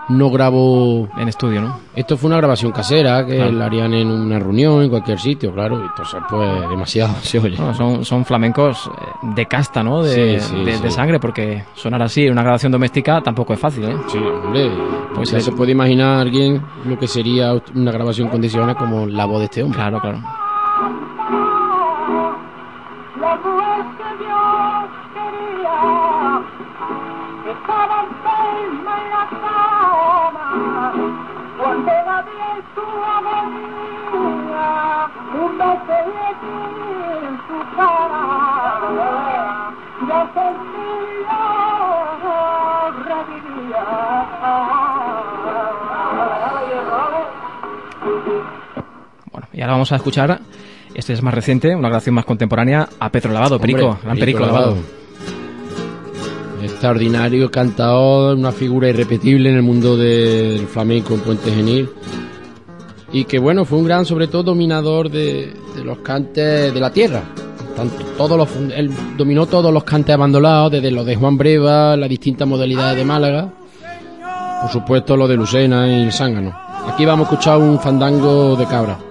no 0.10 0.32
grabó 0.32 1.08
En 1.20 1.28
estudio, 1.28 1.62
¿no? 1.62 1.78
Esto 1.96 2.18
fue 2.18 2.30
una 2.30 2.38
grabación 2.38 2.72
casera 2.72 3.24
que 3.28 3.36
Claro. 3.36 3.52
la 3.52 3.66
harían 3.66 3.94
en 3.94 4.08
una 4.10 4.40
reunión, 4.40 4.82
en 4.82 4.90
cualquier 4.90 5.20
sitio, 5.20 5.54
claro. 5.54 5.78
y 5.80 5.84
Entonces, 5.86 6.20
pues, 6.28 6.68
demasiado 6.68 7.14
se 7.22 7.38
oye. 7.38 7.56
Bueno, 7.58 7.76
son, 7.76 8.04
son 8.04 8.26
flamencos 8.26 8.88
eh, 8.88 9.28
de 9.36 9.46
casta, 9.46 9.84
¿no? 9.84 10.02
De, 10.02 10.40
Sí, 10.40 10.48
sí, 10.48 10.66
de- 10.66 10.78
sí. 10.78 10.82
de 10.82 10.90
sangre, 10.90 11.20
porque 11.20 11.64
sonar 11.76 12.02
así 12.02 12.26
en 12.26 12.32
una 12.32 12.42
grabación 12.42 12.72
doméstica 12.72 13.22
tampoco 13.22 13.54
es 13.54 13.60
fácil, 13.60 13.84
¿eh? 13.84 13.96
Sí, 14.08 14.18
hombre. 14.18 14.72
Pues 15.14 15.32
le- 15.32 15.42
se 15.42 15.52
puede 15.52 15.74
imaginar 15.74 16.18
alguien 16.22 16.60
lo 16.86 16.98
que 16.98 17.08
sería 17.08 17.54
una 17.76 17.92
grabación 17.92 18.30
condicionada 18.30 18.74
como 18.74 19.06
la 19.06 19.26
voz 19.26 19.40
de 19.40 19.46
este 19.46 19.62
hombre. 19.62 19.78
Claro, 19.78 20.00
claro. 20.00 20.20
Y 49.60 49.62
ahora 49.62 49.74
vamos 49.74 49.92
a 49.92 49.98
escuchar, 49.98 50.40
este 50.96 51.12
es 51.12 51.22
más 51.22 51.34
reciente, 51.34 51.76
una 51.76 51.90
grabación 51.90 52.16
más 52.16 52.24
contemporánea, 52.24 52.88
a 52.98 53.12
Pedro 53.12 53.34
Lavado, 53.34 53.60
Perico, 53.60 54.00
gran 54.02 54.18
Perico 54.18 54.46
Lavado. 54.46 54.78
Extraordinario 56.64 57.52
cantador, 57.52 58.38
una 58.38 58.54
figura 58.54 58.88
irrepetible 58.88 59.50
en 59.50 59.58
el 59.58 59.62
mundo 59.62 59.98
del 59.98 60.66
flamenco 60.66 61.14
en 61.14 61.20
Puente 61.20 61.52
Genil. 61.52 61.90
Y 63.12 63.26
que 63.26 63.38
bueno, 63.38 63.66
fue 63.66 63.80
un 63.80 63.84
gran, 63.84 64.06
sobre 64.06 64.28
todo, 64.28 64.44
dominador 64.44 65.12
de, 65.12 65.54
de 65.76 65.84
los 65.84 65.98
cantes 65.98 66.74
de 66.74 66.80
la 66.80 66.94
tierra. 66.94 67.24
Tanto, 67.76 67.98
todos 68.18 68.38
los, 68.38 68.50
él 68.74 68.90
dominó 69.18 69.46
todos 69.46 69.74
los 69.74 69.84
cantes 69.84 70.16
abandonados, 70.16 70.72
desde 70.72 70.90
los 70.90 71.06
de 71.06 71.18
Juan 71.18 71.38
Breva, 71.38 71.98
las 71.98 72.08
distintas 72.08 72.48
modalidades 72.48 72.96
de 72.96 73.04
Málaga. 73.04 73.54
Por 74.62 74.72
supuesto, 74.72 75.18
los 75.18 75.28
de 75.28 75.36
Lucena 75.36 75.86
y 75.86 76.04
el 76.04 76.14
Zángano. 76.14 76.58
Aquí 76.88 77.04
vamos 77.04 77.28
a 77.28 77.32
escuchar 77.32 77.58
un 77.58 77.78
fandango 77.78 78.56
de 78.56 78.66
cabra. 78.66 79.09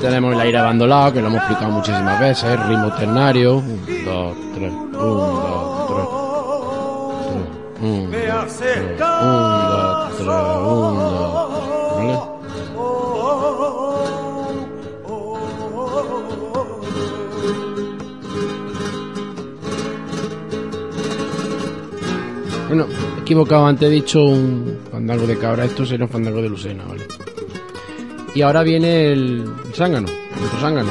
Tenemos 0.00 0.34
el 0.34 0.40
aire 0.40 0.58
abandonado, 0.58 1.12
que 1.12 1.20
lo 1.20 1.28
hemos 1.28 1.38
explicado 1.40 1.70
muchísimas 1.72 2.18
veces, 2.20 2.66
ritmo 2.66 2.92
ternario. 2.94 3.58
Un, 3.58 3.86
dos, 4.04 4.36
tres, 4.54 4.72
un, 4.72 4.92
dos, 4.92 5.86
tres. 5.88 6.06
Un, 7.82 8.10
Me 8.10 8.26
dos, 8.26 8.36
hace 8.44 8.64
tres, 8.74 9.00
un, 9.22 9.32
dos, 9.70 10.16
tres, 10.16 10.28
un, 10.28 10.96
dos. 10.96 11.50
¿Vale? 11.96 12.18
Bueno, 22.68 22.86
he 23.16 23.20
equivocado, 23.22 23.66
antes 23.66 23.88
he 23.88 23.90
dicho 23.92 24.24
un 24.24 24.78
fandango 24.90 25.26
de 25.26 25.36
cabra, 25.38 25.64
esto 25.64 25.84
sería 25.84 26.04
un 26.04 26.10
fandango 26.10 26.40
de 26.40 26.48
Lucena, 26.48 26.84
¿vale? 26.84 26.99
Y 28.34 28.42
ahora 28.42 28.62
viene 28.62 29.12
el, 29.12 29.44
zángano, 29.74 30.08
otro 30.44 30.60
zángano. 30.60 30.90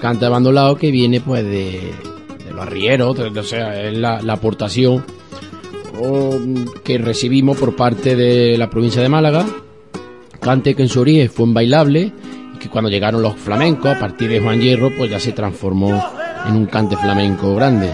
Cante 0.00 0.26
abandonado 0.26 0.76
que 0.76 0.90
viene 0.90 1.20
pues 1.20 1.44
de, 1.44 1.92
los 2.50 2.60
arrieros, 2.60 3.18
o 3.18 3.42
sea, 3.42 3.82
es 3.82 3.96
la, 3.96 4.18
aportación 4.28 5.04
o, 5.98 6.38
mm, 6.38 6.82
que 6.84 6.98
recibimos 6.98 7.56
por 7.56 7.74
parte 7.74 8.14
de 8.14 8.56
la 8.58 8.70
provincia 8.70 9.02
de 9.02 9.08
Málaga, 9.08 9.46
cante 10.40 10.74
que 10.74 10.82
en 10.82 10.88
su 10.88 11.00
origen 11.00 11.30
fue 11.30 11.46
un 11.46 11.54
bailable 11.54 12.12
y 12.54 12.58
que 12.58 12.68
cuando 12.68 12.90
llegaron 12.90 13.22
los 13.22 13.34
flamencos, 13.34 13.96
a 13.96 13.98
partir 13.98 14.28
de 14.30 14.40
Juan 14.40 14.60
Hierro, 14.60 14.90
pues 14.96 15.10
ya 15.10 15.18
se 15.18 15.32
transformó 15.32 16.04
en 16.46 16.54
un 16.54 16.66
cante 16.66 16.96
flamenco 16.96 17.54
grande. 17.54 17.90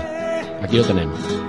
Aquí 0.63 0.77
lo 0.77 0.85
tenemos. 0.85 1.44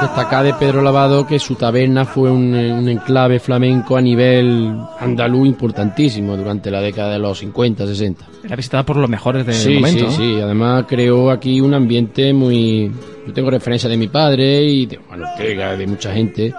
Destacar 0.00 0.44
de 0.44 0.52
Pedro 0.54 0.82
Lavado 0.82 1.26
que 1.26 1.38
su 1.38 1.54
taberna 1.54 2.04
fue 2.04 2.28
un, 2.28 2.52
un 2.54 2.88
enclave 2.88 3.38
flamenco 3.38 3.96
a 3.96 4.00
nivel 4.00 4.76
andaluz 4.98 5.46
importantísimo 5.46 6.36
durante 6.36 6.72
la 6.72 6.80
década 6.80 7.12
de 7.12 7.18
los 7.20 7.38
50, 7.38 7.86
60. 7.86 8.24
Era 8.44 8.56
visitada 8.56 8.84
por 8.84 8.96
los 8.96 9.08
mejores 9.08 9.46
del 9.46 9.54
sí, 9.54 9.74
momento. 9.74 10.10
sí, 10.10 10.18
¿no? 10.18 10.36
sí. 10.36 10.40
Además 10.40 10.86
creó 10.88 11.30
aquí 11.30 11.60
un 11.60 11.74
ambiente 11.74 12.32
muy... 12.32 12.90
Yo 13.26 13.32
tengo 13.32 13.50
referencia 13.50 13.88
de 13.88 13.96
mi 13.96 14.08
padre 14.08 14.64
y 14.64 14.86
de, 14.86 14.98
bueno, 15.08 15.24
Ortega, 15.30 15.76
de 15.76 15.86
mucha 15.86 16.12
gente 16.12 16.52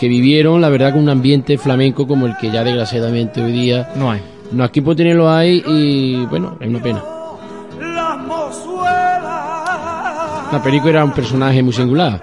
que 0.00 0.08
vivieron, 0.08 0.60
la 0.60 0.68
verdad, 0.68 0.92
con 0.92 1.02
un 1.02 1.10
ambiente 1.10 1.58
flamenco 1.58 2.08
como 2.08 2.26
el 2.26 2.36
que 2.38 2.50
ya 2.50 2.64
desgraciadamente 2.64 3.40
hoy 3.40 3.52
día... 3.52 3.90
No 3.94 4.10
hay. 4.10 4.20
No, 4.50 4.64
aquí 4.64 4.80
en 4.80 4.84
Pontevedra 4.86 5.16
lo 5.16 5.30
hay 5.30 5.62
y, 5.64 6.24
bueno, 6.26 6.56
es 6.58 6.68
una 6.68 6.82
pena. 6.82 7.02
La 10.52 10.62
Perico 10.62 10.88
era 10.88 11.04
un 11.04 11.12
personaje 11.12 11.62
muy 11.62 11.72
singular, 11.72 12.20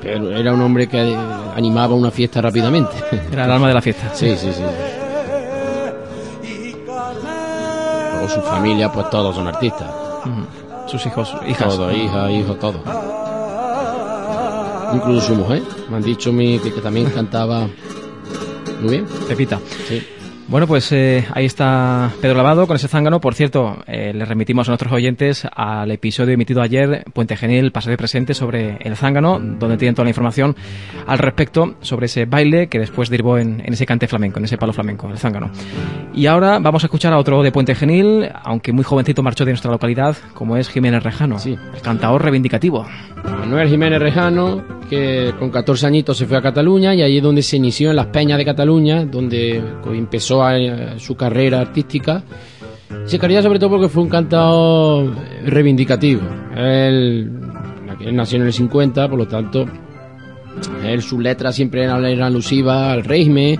pero 0.00 0.36
era 0.36 0.52
un 0.52 0.60
hombre 0.62 0.88
que 0.88 1.16
animaba 1.56 1.94
una 1.94 2.10
fiesta 2.10 2.40
rápidamente. 2.40 2.92
Era 3.30 3.44
el 3.44 3.50
alma 3.52 3.68
de 3.68 3.74
la 3.74 3.82
fiesta. 3.82 4.10
sí, 4.14 4.36
sí, 4.36 4.52
sí. 4.52 4.62
Luego 8.12 8.28
su 8.28 8.40
familia, 8.42 8.90
pues 8.90 9.08
todos 9.10 9.34
son 9.36 9.46
artistas. 9.48 9.88
Ujú. 10.24 10.88
Sus 10.88 11.06
hijos, 11.06 11.34
hijas. 11.46 11.76
Todos, 11.76 11.94
hijas, 11.94 12.30
hijos, 12.30 12.58
todos. 12.58 12.80
Incluso 14.94 15.28
su 15.28 15.34
mujer. 15.34 15.62
Me 15.88 15.96
han 15.96 16.02
dicho 16.02 16.32
mi, 16.32 16.58
que, 16.58 16.72
que 16.72 16.80
también 16.80 17.10
cantaba 17.10 17.66
muy 18.80 18.90
bien. 18.90 19.06
Pepita. 19.28 19.58
Sí. 19.88 20.02
Bueno, 20.48 20.66
pues 20.66 20.92
eh, 20.92 21.24
ahí 21.32 21.46
está 21.46 22.10
Pedro 22.20 22.36
Lavado 22.36 22.66
con 22.66 22.76
ese 22.76 22.86
zángano. 22.86 23.20
Por 23.20 23.34
cierto, 23.34 23.78
eh, 23.86 24.12
le 24.14 24.24
remitimos 24.26 24.68
a 24.68 24.72
nuestros 24.72 24.92
oyentes 24.92 25.46
al 25.54 25.90
episodio 25.92 26.34
emitido 26.34 26.60
ayer, 26.60 27.04
Puente 27.14 27.36
Genil, 27.38 27.72
pasado 27.72 27.94
y 27.94 27.96
presente, 27.96 28.34
sobre 28.34 28.76
el 28.82 28.96
zángano, 28.96 29.38
donde 29.40 29.78
tienen 29.78 29.94
toda 29.94 30.04
la 30.04 30.10
información 30.10 30.54
al 31.06 31.18
respecto 31.18 31.76
sobre 31.80 32.04
ese 32.06 32.26
baile 32.26 32.66
que 32.66 32.78
después 32.78 33.08
derivó 33.08 33.38
en, 33.38 33.62
en 33.64 33.72
ese 33.72 33.86
cante 33.86 34.06
flamenco, 34.08 34.40
en 34.40 34.44
ese 34.44 34.58
palo 34.58 34.74
flamenco, 34.74 35.08
el 35.08 35.16
zángano. 35.16 35.50
Y 36.12 36.26
ahora 36.26 36.58
vamos 36.58 36.82
a 36.84 36.86
escuchar 36.86 37.14
a 37.14 37.18
otro 37.18 37.42
de 37.42 37.50
Puente 37.50 37.74
Genil, 37.74 38.28
aunque 38.42 38.72
muy 38.72 38.84
jovencito 38.84 39.22
marchó 39.22 39.46
de 39.46 39.52
nuestra 39.52 39.70
localidad, 39.70 40.16
como 40.34 40.58
es 40.58 40.68
Jiménez 40.68 41.02
Rejano, 41.02 41.38
Sí. 41.38 41.56
el 41.74 41.80
cantador 41.80 42.22
reivindicativo. 42.24 42.84
Manuel 43.24 43.68
Jiménez 43.68 44.00
Rejano, 44.00 44.62
que 44.90 45.32
con 45.38 45.50
14 45.50 45.86
añitos 45.86 46.18
se 46.18 46.26
fue 46.26 46.36
a 46.36 46.42
Cataluña 46.42 46.94
y 46.94 47.02
allí 47.02 47.18
es 47.18 47.22
donde 47.22 47.40
se 47.42 47.56
inició 47.56 47.90
en 47.90 47.96
las 47.96 48.06
peñas 48.06 48.36
de 48.36 48.44
Cataluña, 48.44 49.04
donde 49.06 49.62
empezó 49.86 50.31
a 50.40 50.98
su 50.98 51.16
carrera 51.16 51.60
artística. 51.60 52.22
Se 53.04 53.18
quería 53.18 53.42
sobre 53.42 53.58
todo 53.58 53.70
porque 53.70 53.88
fue 53.88 54.02
un 54.02 54.08
cantador 54.08 55.12
reivindicativo. 55.44 56.22
Él, 56.54 57.30
nació 58.12 58.38
en 58.38 58.46
el 58.46 58.52
50, 58.52 59.08
por 59.08 59.18
lo 59.18 59.26
tanto, 59.26 59.66
sus 61.00 61.20
letras 61.20 61.54
siempre 61.54 61.84
eran, 61.84 62.04
alusivas 62.22 62.92
al 62.92 63.04
régimen, 63.04 63.58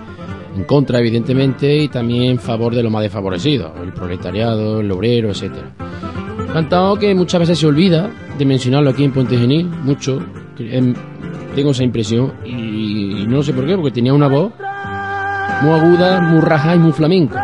en 0.56 0.64
contra, 0.64 1.00
evidentemente, 1.00 1.76
y 1.76 1.88
también 1.88 2.24
en 2.24 2.38
favor 2.38 2.74
de 2.74 2.82
los 2.82 2.92
más 2.92 3.02
desfavorecidos, 3.02 3.72
el 3.82 3.92
proletariado, 3.92 4.80
el 4.80 4.90
obrero, 4.92 5.30
etcétera. 5.30 5.72
Cantado 6.52 6.96
que 6.96 7.14
muchas 7.14 7.40
veces 7.40 7.58
se 7.58 7.66
olvida 7.66 8.10
de 8.38 8.44
mencionarlo 8.44 8.90
aquí 8.90 9.04
en 9.04 9.12
Puente 9.12 9.36
Genil, 9.38 9.66
mucho. 9.66 10.22
que, 10.56 10.76
em, 10.76 10.94
tengo 11.54 11.70
esa 11.70 11.82
impresión 11.82 12.32
y 12.44 13.26
no 13.26 13.42
sé 13.42 13.52
por 13.52 13.66
qué, 13.66 13.74
porque 13.74 13.90
tenía 13.90 14.12
una 14.12 14.28
voz 14.28 14.52
muy 15.62 15.72
aguda, 15.72 16.20
muy 16.20 16.40
raja 16.40 16.74
y 16.74 16.78
muy 16.78 16.92
flamenco. 16.92 17.36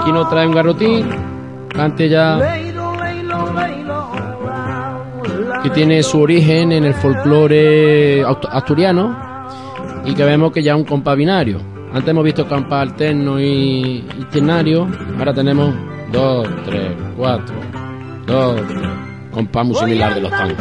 Aquí 0.00 0.12
nos 0.12 0.28
trae 0.28 0.46
un 0.46 0.54
garrotín, 0.54 1.08
cante 1.74 2.08
ya 2.08 2.38
que 5.62 5.70
tiene 5.70 6.02
su 6.02 6.20
origen 6.20 6.72
en 6.72 6.84
el 6.84 6.92
folclore 6.92 8.22
asturiano 8.50 9.16
y 10.04 10.12
que 10.14 10.22
vemos 10.24 10.52
que 10.52 10.62
ya 10.62 10.72
es 10.72 10.78
un 10.78 10.84
compás 10.84 11.16
binario. 11.16 11.58
Antes 11.92 12.08
hemos 12.08 12.24
visto 12.24 12.46
compás 12.46 12.82
alterno 12.82 13.40
y, 13.40 14.04
y 14.18 14.24
ternario, 14.30 14.86
ahora 15.18 15.32
tenemos 15.32 15.74
dos, 16.12 16.46
tres, 16.66 16.92
cuatro, 17.16 17.54
dos, 18.26 18.60
tres, 18.66 18.88
compás 19.30 19.64
muy 19.66 19.76
similar 19.76 20.14
de 20.14 20.20
los 20.20 20.30
tangos. 20.30 20.56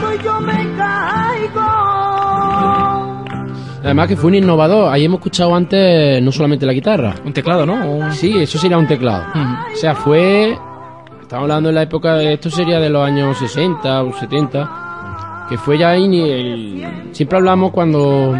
Además 3.84 4.08
que 4.08 4.16
fue 4.16 4.30
un 4.30 4.36
innovador, 4.36 4.92
ahí 4.94 5.06
hemos 5.06 5.18
escuchado 5.20 5.54
antes 5.56 6.22
no 6.24 6.32
solamente 6.32 6.66
la 6.66 6.72
guitarra, 6.74 7.16
Un 7.26 7.34
teclado, 7.34 7.66
¿no? 7.66 7.74
Un- 7.86 8.14
sí, 8.14 8.38
eso 8.38 8.58
sería 8.58 8.78
un 8.78 8.88
teclado. 8.88 9.26
O 9.74 9.76
sea, 9.76 9.94
fue. 9.96 10.58
Estamos 11.22 11.44
hablando 11.44 11.70
en 11.70 11.76
la 11.76 11.82
época 11.84 12.16
de. 12.16 12.34
Esto 12.34 12.50
sería 12.50 12.80
de 12.80 12.90
los 12.90 13.04
años 13.06 13.38
60 13.38 14.04
o 14.04 14.14
70. 14.14 15.46
Que 15.50 15.58
fue 15.58 15.78
ya 15.78 15.90
ahí. 15.90 16.06
el- 16.06 17.10
siempre 17.12 17.38
hablamos 17.38 17.72
cuando. 17.72 18.34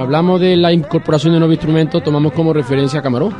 Hablamos 0.00 0.40
de 0.40 0.56
la 0.56 0.72
incorporación 0.72 1.32
de 1.34 1.38
nuevos 1.38 1.54
instrumentos, 1.54 2.02
tomamos 2.02 2.32
como 2.32 2.52
referencia 2.52 3.00
a 3.00 3.02
Camarón. 3.02 3.32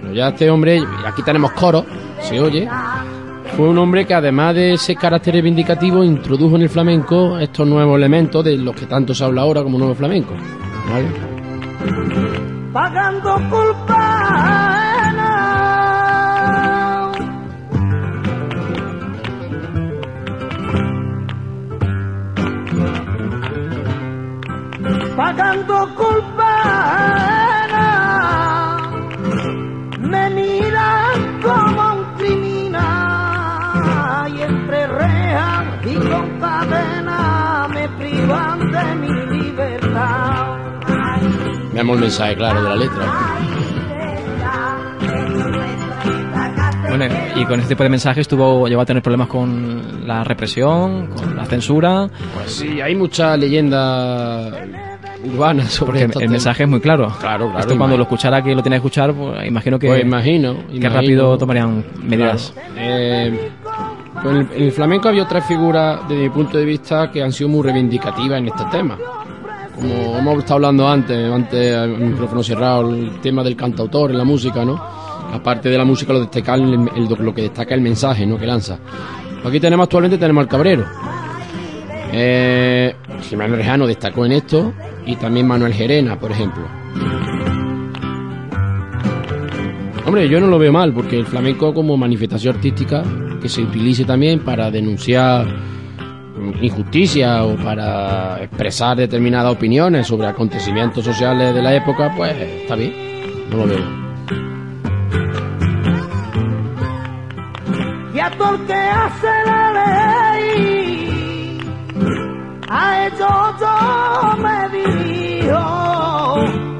Pero 0.00 0.12
ya 0.14 0.28
este 0.28 0.50
hombre. 0.50 0.82
Aquí 1.06 1.22
tenemos 1.22 1.52
coro, 1.52 1.84
se 2.20 2.40
oye. 2.40 2.68
Fue 3.56 3.68
un 3.68 3.76
hombre 3.76 4.06
que 4.06 4.14
además 4.14 4.54
de 4.54 4.72
ese 4.74 4.96
carácter 4.96 5.34
reivindicativo 5.34 6.02
introdujo 6.02 6.56
en 6.56 6.62
el 6.62 6.70
flamenco 6.70 7.38
estos 7.38 7.68
nuevos 7.68 7.96
elementos 7.98 8.42
de 8.42 8.56
los 8.56 8.74
que 8.74 8.86
tanto 8.86 9.14
se 9.14 9.24
habla 9.24 9.42
ahora 9.42 9.62
como 9.62 9.78
nuevo 9.78 9.94
flamenco. 9.94 10.34
Pagando 12.72 13.34
culpa. 13.50 14.72
Pagando 25.14 25.94
culpa. 25.94 27.31
Veamos 41.82 41.96
el 41.96 42.02
mensaje 42.02 42.36
claro 42.36 42.62
de 42.62 42.68
la 42.68 42.76
letra. 42.76 43.12
Bueno, 46.88 47.06
y 47.34 47.44
con 47.44 47.58
este 47.58 47.74
tipo 47.74 47.82
de 47.82 47.88
mensajes 47.88 48.28
tuvo, 48.28 48.68
llegó 48.68 48.82
a 48.82 48.86
tener 48.86 49.02
problemas 49.02 49.26
con 49.26 50.06
la 50.06 50.22
represión, 50.22 51.08
con 51.08 51.34
la 51.34 51.44
censura, 51.46 52.08
Pues 52.34 52.52
sí, 52.52 52.80
hay 52.80 52.94
mucha 52.94 53.36
leyenda 53.36 54.48
urbana 55.24 55.64
sobre 55.68 56.06
porque 56.06 56.24
el 56.24 56.30
mensaje 56.30 56.62
es 56.62 56.68
muy 56.68 56.80
claro. 56.80 57.08
Claro, 57.18 57.46
claro, 57.46 57.58
Esto 57.58 57.76
cuando 57.76 57.96
lo 57.96 58.04
escuchara 58.04 58.44
que 58.44 58.54
lo 58.54 58.62
tiene 58.62 58.74
que 58.76 58.78
escuchar, 58.78 59.12
pues 59.12 59.44
imagino 59.44 59.76
que, 59.80 59.88
Pues 59.88 60.04
imagino, 60.04 60.54
que 60.68 60.76
imagino. 60.76 60.94
rápido 60.94 61.36
tomarían 61.36 61.84
medidas. 62.00 62.52
Claro. 62.54 62.70
Eh, 62.78 63.50
pues 64.22 64.26
en 64.36 64.36
el, 64.36 64.48
en 64.54 64.62
el 64.62 64.72
flamenco 64.72 65.08
había 65.08 65.24
otras 65.24 65.44
figuras, 65.46 66.00
desde 66.08 66.22
mi 66.22 66.30
punto 66.30 66.58
de 66.58 66.64
vista, 66.64 67.10
que 67.10 67.24
han 67.24 67.32
sido 67.32 67.48
muy 67.48 67.62
reivindicativas 67.64 68.38
en 68.38 68.46
este 68.46 68.64
tema. 68.70 68.96
Como 69.74 70.18
hemos 70.18 70.38
estado 70.38 70.54
hablando 70.56 70.86
antes, 70.88 71.32
antes 71.32 71.74
al 71.76 71.98
micrófono 71.98 72.42
cerrado, 72.42 72.94
el 72.94 73.20
tema 73.20 73.42
del 73.42 73.56
cantautor 73.56 74.10
en 74.10 74.18
la 74.18 74.24
música, 74.24 74.64
¿no? 74.64 74.74
Aparte 75.32 75.70
de 75.70 75.78
la 75.78 75.84
música, 75.84 76.12
lo, 76.12 76.20
destaca 76.20 76.54
el- 76.54 76.88
el- 76.94 77.08
lo 77.18 77.34
que 77.34 77.42
destaca 77.42 77.74
el 77.74 77.80
mensaje, 77.80 78.26
¿no? 78.26 78.36
Que 78.38 78.46
lanza. 78.46 78.78
Aquí 79.44 79.58
tenemos 79.58 79.84
actualmente 79.84 80.18
tenemos 80.18 80.42
al 80.42 80.48
Cabrero. 80.48 80.84
Eh, 82.12 82.94
Rejano 83.30 83.86
destacó 83.86 84.26
en 84.26 84.32
esto 84.32 84.72
y 85.06 85.16
también 85.16 85.46
Manuel 85.46 85.72
Gerena, 85.72 86.18
por 86.18 86.30
ejemplo. 86.30 86.64
Hombre, 90.04 90.28
yo 90.28 90.40
no 90.40 90.48
lo 90.48 90.58
veo 90.58 90.72
mal, 90.72 90.92
porque 90.92 91.18
el 91.18 91.26
flamenco 91.26 91.72
como 91.72 91.96
manifestación 91.96 92.56
artística 92.56 93.02
que 93.40 93.48
se 93.48 93.62
utilice 93.62 94.04
también 94.04 94.40
para 94.40 94.70
denunciar 94.70 95.46
injusticia 96.60 97.44
o 97.44 97.56
para 97.56 98.42
expresar 98.42 98.96
determinadas 98.96 99.52
opiniones 99.52 100.06
sobre 100.06 100.26
acontecimientos 100.26 101.04
sociales 101.04 101.54
de 101.54 101.62
la 101.62 101.74
época, 101.74 102.12
pues 102.16 102.36
está 102.36 102.74
bien, 102.74 102.92
no 103.50 103.58
lo 103.58 103.66
veo. 103.66 104.02
Y 108.14 108.20
a 108.20 108.30
todo 108.36 108.54
el 108.54 108.66
que 108.66 108.74
hace 108.74 109.26
la 109.46 109.72
ley, 110.42 111.58
a 112.68 113.06
ellos 113.06 113.54
yo 113.60 114.36
me 114.42 114.68
dirijo, 114.78 115.64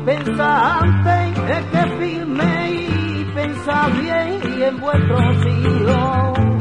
pensante 0.04 1.32
es 1.48 1.64
que 1.66 1.82
firme 1.98 2.70
y 2.72 3.24
pensad 3.34 3.90
bien 4.00 4.58
y 4.58 4.62
en 4.62 4.80
vuestros 4.80 5.46
hijos. 5.46 6.51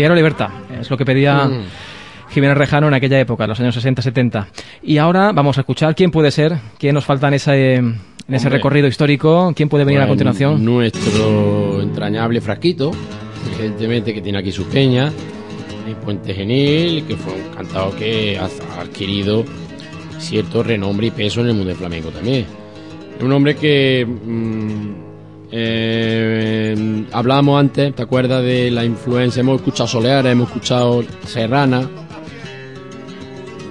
Quiero 0.00 0.14
libertad, 0.14 0.48
es 0.80 0.88
lo 0.88 0.96
que 0.96 1.04
pedía 1.04 1.44
Mm. 1.44 1.64
Jiménez 2.30 2.56
Rejano 2.56 2.88
en 2.88 2.94
aquella 2.94 3.20
época, 3.20 3.46
los 3.46 3.60
años 3.60 3.76
60-70. 3.76 4.46
Y 4.82 4.96
ahora 4.96 5.32
vamos 5.32 5.58
a 5.58 5.60
escuchar 5.60 5.94
quién 5.94 6.10
puede 6.10 6.30
ser, 6.30 6.56
quién 6.78 6.94
nos 6.94 7.04
falta 7.04 7.28
en 7.28 7.34
ese, 7.34 7.74
en 7.74 7.98
ese 8.30 8.48
recorrido 8.48 8.86
histórico, 8.86 9.52
quién 9.54 9.68
puede 9.68 9.84
venir 9.84 10.00
a 10.00 10.04
Pues, 10.04 10.12
continuación. 10.12 10.64
Nuestro 10.64 11.82
entrañable 11.82 12.40
Frasquito, 12.40 12.92
evidentemente 13.58 14.14
que 14.14 14.22
tiene 14.22 14.38
aquí 14.38 14.52
sus 14.52 14.66
peñas, 14.68 15.12
en 15.86 15.94
Puente 15.96 16.32
Genil, 16.32 17.04
que 17.06 17.16
fue 17.16 17.34
un 17.34 17.54
cantador 17.54 17.94
que 17.96 18.38
ha 18.38 18.48
adquirido 18.80 19.44
cierto 20.18 20.62
renombre 20.62 21.08
y 21.08 21.10
peso 21.10 21.42
en 21.42 21.48
el 21.48 21.52
mundo 21.52 21.68
del 21.68 21.76
flamenco 21.76 22.08
también. 22.08 22.46
Es 23.18 23.22
un 23.22 23.32
hombre 23.34 23.54
que 23.54 24.06
mm, 24.06 25.09
eh, 25.52 27.06
hablábamos 27.12 27.58
antes, 27.58 27.94
¿te 27.94 28.02
acuerdas 28.02 28.42
de 28.42 28.70
la 28.70 28.84
influencia? 28.84 29.40
Hemos 29.40 29.56
escuchado 29.56 29.88
Soleara, 29.88 30.30
hemos 30.30 30.48
escuchado 30.48 31.04
Serrana, 31.26 31.88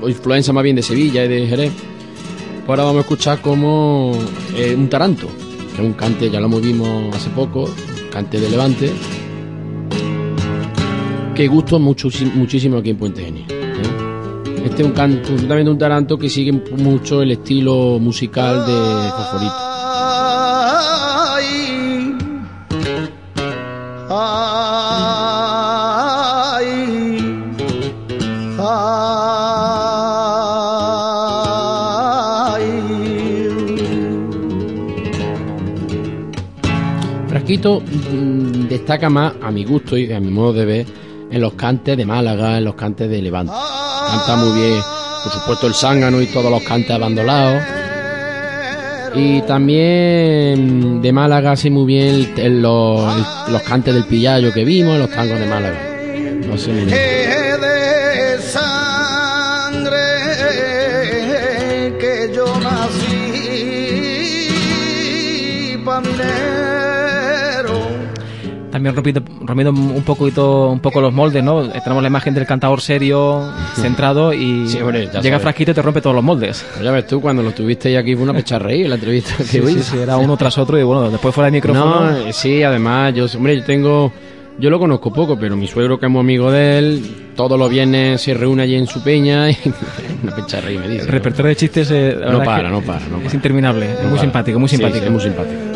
o 0.01 0.09
influencia 0.09 0.53
más 0.53 0.63
bien 0.63 0.75
de 0.75 0.83
Sevilla 0.83 1.23
y 1.25 1.27
de 1.27 1.47
Jerez. 1.47 1.71
Ahora 2.67 2.83
vamos 2.83 2.99
a 2.99 3.01
escuchar 3.01 3.41
como 3.41 4.11
eh, 4.55 4.75
un 4.77 4.89
taranto, 4.89 5.27
que 5.75 5.81
es 5.81 5.87
un 5.87 5.93
cante, 5.93 6.29
ya 6.29 6.39
lo 6.39 6.49
movimos 6.49 7.15
hace 7.15 7.29
poco, 7.31 7.67
cante 8.11 8.39
de 8.39 8.49
Levante, 8.49 8.91
que 11.33 11.47
gustó 11.47 11.79
mucho, 11.79 12.09
muchísimo 12.35 12.77
aquí 12.77 12.91
en 12.91 12.97
Puente 12.97 13.23
Genil. 13.23 13.45
¿eh? 13.49 14.61
Este 14.65 14.83
es 14.83 14.87
un 14.87 14.93
canto, 14.93 15.29
justamente 15.31 15.71
un 15.71 15.77
taranto 15.77 16.17
que 16.17 16.29
sigue 16.29 16.51
mucho 16.51 17.23
el 17.23 17.31
estilo 17.31 17.97
musical 17.99 18.65
de 18.67 19.09
Fosforito. 19.09 19.68
Mm, 37.57 38.67
destaca 38.67 39.09
más, 39.09 39.33
a 39.41 39.49
mi 39.49 39.65
gusto 39.65 39.97
y 39.97 40.11
a 40.13 40.19
mi 40.19 40.29
modo 40.29 40.53
de 40.53 40.65
ver, 40.65 40.85
en 41.31 41.41
los 41.41 41.53
cantes 41.53 41.97
de 41.97 42.05
Málaga, 42.05 42.59
en 42.59 42.63
los 42.65 42.75
cantes 42.75 43.09
de 43.09 43.21
Levante. 43.23 43.51
Canta 44.07 44.35
muy 44.35 44.61
bien, 44.61 44.79
por 45.23 45.33
supuesto, 45.33 45.65
el 45.65 45.73
zángano 45.73 46.21
y 46.21 46.27
todos 46.27 46.51
los 46.51 46.61
cantes 46.61 46.91
abandolados. 46.91 47.63
Y 49.15 49.41
también 49.41 51.01
de 51.01 51.11
Málaga 51.11 51.53
hace 51.53 51.71
muy 51.71 51.87
bien 51.87 52.33
el- 52.37 52.61
los, 52.61 53.01
cantes 53.67 53.95
del 53.95 54.03
pillayo 54.03 54.53
que 54.53 54.63
vimos, 54.63 54.99
los 54.99 55.09
tangos 55.09 55.39
de 55.39 55.47
Málaga. 55.47 55.79
También 68.79 68.95
rompiendo, 68.95 69.21
rompiendo 69.41 69.71
un 69.71 70.03
poquito, 70.03 70.69
un 70.69 70.79
poco 70.79 71.01
los 71.01 71.13
moldes, 71.13 71.43
¿no? 71.43 71.63
Eh, 71.65 71.81
Tenemos 71.83 72.01
la 72.01 72.07
imagen 72.09 72.33
del 72.33 72.45
cantador 72.45 72.79
serio, 72.81 73.51
centrado 73.75 74.33
y 74.33 74.67
Sí, 74.69 74.79
hombre, 74.79 75.05
ya 75.07 75.19
llega 75.19 75.35
sabes. 75.37 75.41
Frasquito 75.41 75.71
y 75.71 75.73
te 75.73 75.81
rompe 75.81 76.01
todos 76.01 76.15
los 76.15 76.23
moldes. 76.23 76.65
Pues 76.73 76.83
ya 76.83 76.91
ves 76.91 77.05
tú, 77.07 77.19
cuando 77.21 77.43
lo 77.43 77.51
tuviste 77.51 77.97
aquí 77.97 78.13
fue 78.15 78.23
una 78.23 78.33
pecharreír 78.33 78.87
la 78.87 78.95
entrevista 78.95 79.35
que 79.37 79.43
Sí, 79.43 79.61
sí, 79.65 79.83
sí, 79.83 79.97
era 79.97 80.17
uno 80.17 80.37
tras 80.37 80.57
otro 80.57 80.79
y 80.79 80.83
bueno, 80.83 81.09
después 81.09 81.35
fuera 81.35 81.47
de 81.47 81.51
micrófono. 81.51 82.09
No, 82.11 82.31
sí, 82.33 82.63
además, 82.63 83.13
yo, 83.13 83.25
hombre, 83.35 83.57
yo 83.57 83.63
tengo, 83.65 84.11
yo 84.57 84.69
lo 84.69 84.79
conozco 84.79 85.11
poco, 85.11 85.37
pero 85.37 85.55
mi 85.57 85.67
suegro 85.67 85.99
que 85.99 86.05
es 86.05 86.11
muy 86.11 86.21
amigo 86.21 86.51
de 86.51 86.77
él, 86.79 87.15
todos 87.35 87.57
los 87.59 87.69
viernes 87.69 88.21
se 88.21 88.33
reúne 88.33 88.63
allí 88.63 88.75
en 88.75 88.87
su 88.87 89.01
peña 89.03 89.49
y 89.51 89.57
una 90.23 90.35
pecharreír 90.35 90.79
me 90.79 90.87
dice. 90.87 91.01
el 91.01 91.07
repertorio 91.07 91.49
de 91.49 91.55
chistes 91.55 91.89
eh, 91.91 92.15
No 92.19 92.39
es 92.41 92.45
para, 92.45 92.63
que 92.63 92.69
no 92.69 92.81
para, 92.81 92.99
no 93.07 93.17
es 93.17 93.23
para. 93.23 93.35
interminable, 93.35 93.85
es 93.91 93.99
muy 94.01 94.09
para. 94.11 94.21
simpático, 94.21 94.59
muy 94.59 94.69
simpático. 94.69 94.99
sí, 94.99 95.05
es 95.05 95.11
muy 95.11 95.21
simpático. 95.21 95.68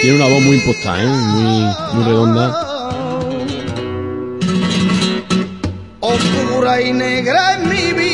Tiene 0.00 0.16
una 0.16 0.28
voz 0.28 0.42
muy 0.42 0.56
impostada, 0.56 1.02
¿eh? 1.02 1.06
muy, 1.06 1.94
muy 1.94 2.04
redonda. 2.04 2.66
oscura 6.00 6.80
y 6.80 6.92
negra 6.92 7.54
en 7.54 7.68
mi 7.68 7.92
vida. 7.92 8.09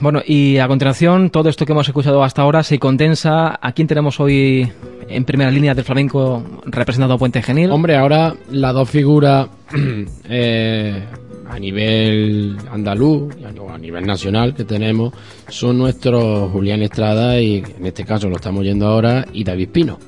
Bueno, 0.00 0.20
y 0.24 0.58
a 0.58 0.68
continuación 0.68 1.30
todo 1.30 1.48
esto 1.48 1.66
que 1.66 1.72
hemos 1.72 1.88
escuchado 1.88 2.22
hasta 2.22 2.42
ahora 2.42 2.62
se 2.62 2.78
condensa. 2.78 3.58
¿A 3.60 3.72
quién 3.72 3.88
tenemos 3.88 4.20
hoy 4.20 4.70
en 5.08 5.24
primera 5.24 5.50
línea 5.50 5.74
del 5.74 5.84
flamenco 5.84 6.42
representado 6.66 7.18
Puente 7.18 7.42
Genil? 7.42 7.70
Hombre, 7.70 7.96
ahora 7.96 8.34
las 8.50 8.72
dos 8.74 8.88
figuras 8.88 9.48
eh, 10.28 11.04
a 11.48 11.58
nivel 11.58 12.56
andaluz 12.70 13.34
a- 13.44 13.78
nivel 13.78 14.04
nacional 14.06 14.54
que 14.54 14.64
tenemos 14.64 15.12
son 15.48 15.78
nuestros 15.78 16.50
Julián 16.52 16.82
Estrada 16.82 17.40
y 17.40 17.56
en 17.78 17.86
este 17.86 18.04
caso 18.04 18.28
lo 18.28 18.36
estamos 18.36 18.62
yendo 18.64 18.86
ahora 18.86 19.26
y 19.32 19.42
David 19.42 19.70
Pino. 19.70 19.98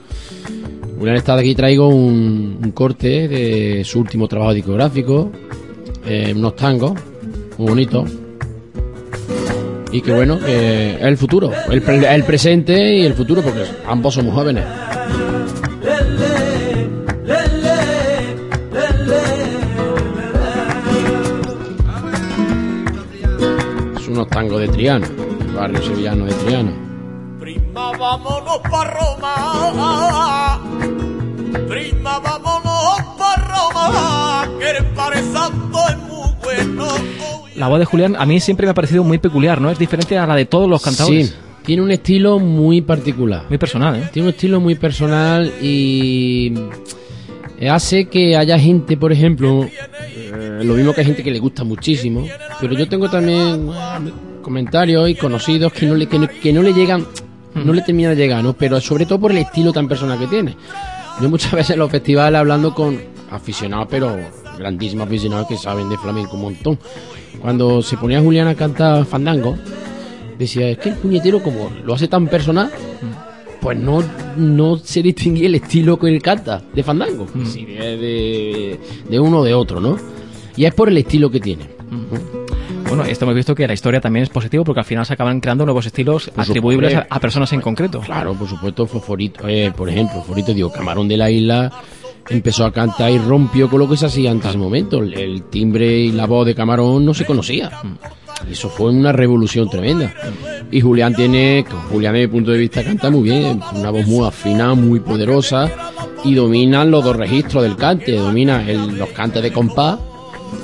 Julián 0.98 1.16
Estrada 1.16 1.40
aquí 1.40 1.54
traigo 1.54 1.88
un, 1.88 2.58
un 2.62 2.70
corte 2.72 3.26
de 3.28 3.82
su 3.82 3.98
último 4.00 4.28
trabajo 4.28 4.52
discográfico, 4.52 5.32
eh, 6.06 6.32
unos 6.36 6.54
tangos 6.54 6.92
muy 7.58 7.68
bonitos. 7.68 8.10
Y 9.92 10.00
que 10.00 10.10
bueno, 10.10 10.38
es 10.46 11.02
el 11.02 11.18
futuro, 11.18 11.52
el, 11.68 11.82
el 12.04 12.24
presente 12.24 12.94
y 12.94 13.04
el 13.04 13.12
futuro, 13.12 13.42
porque 13.42 13.66
ambos 13.86 14.14
somos 14.14 14.34
jóvenes. 14.34 14.64
Es 23.96 24.08
unos 24.08 24.28
tangos 24.28 24.60
de 24.60 24.68
Triana, 24.68 25.06
el 25.06 25.54
barrio 25.54 25.82
sevillano 25.82 26.24
de 26.24 26.32
Triana. 26.32 26.72
Prima, 27.38 27.92
vámonos 27.98 28.58
pa' 28.70 28.84
Roma. 28.84 30.61
La 37.62 37.68
voz 37.68 37.78
de 37.78 37.84
Julián 37.84 38.16
a 38.18 38.26
mí 38.26 38.40
siempre 38.40 38.66
me 38.66 38.72
ha 38.72 38.74
parecido 38.74 39.04
muy 39.04 39.18
peculiar, 39.18 39.60
¿no? 39.60 39.70
Es 39.70 39.78
diferente 39.78 40.18
a 40.18 40.26
la 40.26 40.34
de 40.34 40.46
todos 40.46 40.68
los 40.68 40.82
cantadores. 40.82 41.28
Sí, 41.28 41.34
tiene 41.64 41.80
un 41.82 41.92
estilo 41.92 42.40
muy 42.40 42.80
particular. 42.80 43.44
Muy 43.48 43.56
personal, 43.56 43.94
¿eh? 43.94 44.10
Tiene 44.12 44.26
un 44.26 44.34
estilo 44.34 44.58
muy 44.58 44.74
personal 44.74 45.52
y 45.62 46.52
hace 47.70 48.06
que 48.06 48.36
haya 48.36 48.58
gente, 48.58 48.96
por 48.96 49.12
ejemplo, 49.12 49.64
eh, 50.16 50.62
lo 50.64 50.74
mismo 50.74 50.92
que 50.92 51.02
hay 51.02 51.06
gente 51.06 51.22
que 51.22 51.30
le 51.30 51.38
gusta 51.38 51.62
muchísimo, 51.62 52.26
pero 52.60 52.74
yo 52.74 52.88
tengo 52.88 53.08
también 53.08 53.68
eh, 53.68 54.12
comentarios 54.42 55.08
y 55.08 55.14
conocidos 55.14 55.72
que 55.72 55.86
no 55.86 55.94
le, 55.94 56.08
que 56.08 56.18
no, 56.18 56.28
que 56.28 56.52
no 56.52 56.64
le 56.64 56.72
llegan, 56.72 57.06
no 57.54 57.72
le 57.72 57.82
termina 57.82 58.08
de 58.08 58.16
llegar, 58.16 58.42
¿no? 58.42 58.54
Pero 58.54 58.80
sobre 58.80 59.06
todo 59.06 59.20
por 59.20 59.30
el 59.30 59.38
estilo 59.38 59.72
tan 59.72 59.86
personal 59.86 60.18
que 60.18 60.26
tiene. 60.26 60.56
Yo 61.20 61.30
muchas 61.30 61.52
veces 61.52 61.70
en 61.74 61.78
los 61.78 61.92
festivales 61.92 62.40
hablando 62.40 62.74
con 62.74 63.00
aficionados, 63.30 63.86
pero 63.88 64.18
grandísimos 64.58 65.06
aficionados 65.06 65.46
que 65.48 65.56
saben 65.56 65.88
de 65.88 65.96
flamenco 65.98 66.36
un 66.36 66.42
montón. 66.42 66.78
Cuando 67.40 67.82
se 67.82 67.96
ponía 67.96 68.20
Julián 68.20 68.48
a 68.48 68.54
cantar 68.54 69.04
fandango, 69.04 69.56
decía, 70.38 70.68
es 70.68 70.78
que 70.78 70.90
el 70.90 70.96
puñetero 70.96 71.42
como 71.42 71.70
lo 71.84 71.94
hace 71.94 72.08
tan 72.08 72.28
personal, 72.28 72.70
pues 73.60 73.78
no, 73.78 74.02
no 74.36 74.76
se 74.76 75.02
distingue 75.02 75.46
el 75.46 75.54
estilo 75.54 75.98
que 75.98 76.08
él 76.08 76.22
canta 76.22 76.62
de 76.74 76.82
fandango, 76.82 77.26
si 77.44 77.64
de, 77.64 77.96
de, 77.96 78.80
de 79.08 79.20
uno 79.20 79.38
o 79.40 79.44
de 79.44 79.54
otro, 79.54 79.80
¿no? 79.80 79.96
Y 80.56 80.64
es 80.64 80.74
por 80.74 80.88
el 80.88 80.98
estilo 80.98 81.30
que 81.30 81.40
tiene. 81.40 81.68
Bueno, 82.88 83.04
esto 83.04 83.24
hemos 83.24 83.34
visto 83.34 83.54
que 83.54 83.66
la 83.66 83.72
historia 83.72 84.00
también 84.00 84.24
es 84.24 84.28
positivo 84.28 84.64
porque 84.64 84.80
al 84.80 84.84
final 84.86 85.06
se 85.06 85.14
acaban 85.14 85.40
creando 85.40 85.64
nuevos 85.64 85.86
estilos 85.86 86.28
Por 86.28 86.44
atribuibles 86.44 86.88
a, 86.88 86.96
supuesto. 86.96 87.14
a 87.14 87.20
personas 87.20 87.52
en 87.54 87.60
concreto. 87.62 88.00
Claro, 88.00 88.34
por 88.34 88.48
supuesto, 88.48 88.86
Fosforito, 88.86 89.48
eh, 89.48 89.72
por 89.74 89.88
ejemplo, 89.88 90.16
Fosforito, 90.16 90.52
digo, 90.52 90.70
Camarón 90.70 91.08
de 91.08 91.16
la 91.16 91.30
Isla 91.30 91.72
empezó 92.28 92.64
a 92.64 92.72
cantar 92.72 93.10
y 93.10 93.18
rompió 93.18 93.68
con 93.68 93.80
lo 93.80 93.88
que 93.88 93.96
se 93.96 94.06
hacía 94.06 94.30
antes 94.30 94.50
ese 94.50 94.58
momento. 94.58 94.98
El, 95.02 95.44
timbre 95.44 95.86
y 95.86 96.12
la 96.12 96.26
voz 96.26 96.46
de 96.46 96.54
Camarón 96.54 97.04
no 97.04 97.14
se 97.14 97.24
conocía. 97.24 97.70
Eso 98.50 98.68
fue 98.68 98.90
una 98.90 99.12
revolución 99.12 99.68
tremenda. 99.68 100.14
Y 100.70 100.80
Julián 100.80 101.14
tiene, 101.14 101.64
Julián 101.90 102.14
desde 102.14 102.26
mi 102.26 102.32
punto 102.32 102.50
de 102.50 102.58
vista 102.58 102.82
canta 102.82 103.10
muy 103.10 103.22
bien, 103.22 103.60
una 103.74 103.90
voz 103.90 104.06
muy 104.06 104.26
afina, 104.26 104.74
muy 104.74 105.00
poderosa 105.00 105.70
y 106.24 106.34
domina 106.34 106.84
los 106.84 107.04
dos 107.04 107.16
registros 107.16 107.62
del 107.62 107.76
cante, 107.76 108.16
domina 108.16 108.62
los 108.62 109.08
cantes 109.10 109.42
de 109.42 109.52
compás, 109.52 109.98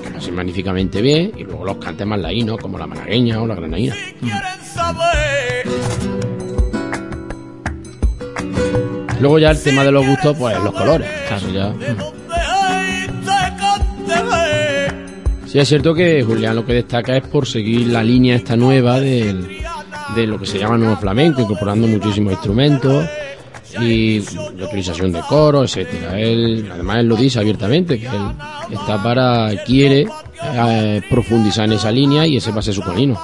que 0.03 0.11
lo 0.11 0.19
hacen 0.19 0.35
magníficamente 0.35 1.03
bien, 1.03 1.33
y 1.37 1.45
luego 1.45 1.65
los 1.65 1.77
cantes 1.79 2.07
más 2.07 2.21
laínos, 2.21 2.59
como 2.59 2.79
la 2.79 2.87
malagueña 2.87 3.41
o 3.41 3.47
la 3.47 3.55
granadina. 3.55 3.95
quieren 4.21 6.18
Luego 9.21 9.39
ya 9.39 9.51
el 9.51 9.63
tema 9.63 9.85
de 9.85 9.93
los 9.93 10.07
gustos, 10.07 10.37
pues 10.39 10.57
los 10.63 10.73
colores. 10.73 11.09
Claro, 11.29 11.49
ya. 11.51 11.73
Sí, 15.47 15.59
es 15.59 15.69
cierto 15.69 15.95
que 15.95 16.23
Julián 16.23 16.55
lo 16.57 16.65
que 16.67 16.75
destaca 16.75 17.17
es 17.17 17.27
por 17.27 17.47
seguir 17.47 17.87
la 17.89 18.03
línea 18.03 18.37
esta 18.37 18.55
nueva 18.57 19.01
del- 19.01 19.59
de 20.15 20.27
lo 20.27 20.39
que 20.39 20.47
se 20.47 20.59
llama 20.59 20.77
nuevo 20.77 20.97
flamenco, 20.97 21.41
incorporando 21.41 21.87
muchísimos 21.87 22.33
instrumentos 22.35 23.07
y 23.81 24.21
la 24.57 24.67
utilización 24.67 25.11
de 25.13 25.21
coro, 25.29 25.65
etcétera. 25.65 26.19
Él, 26.21 26.69
además, 26.73 26.99
él 26.99 27.07
lo 27.07 27.17
dice 27.17 27.39
abiertamente, 27.39 27.99
que 27.99 28.07
él 28.07 28.23
está 28.71 29.03
para, 29.03 29.51
quiere 29.65 30.07
eh, 30.55 31.03
profundizar 31.09 31.65
en 31.65 31.73
esa 31.73 31.91
línea 31.91 32.27
y 32.27 32.37
ese 32.37 32.51
va 32.53 32.61
a 32.61 32.63
ser 32.63 32.75
su 32.75 32.83
camino. 32.83 33.19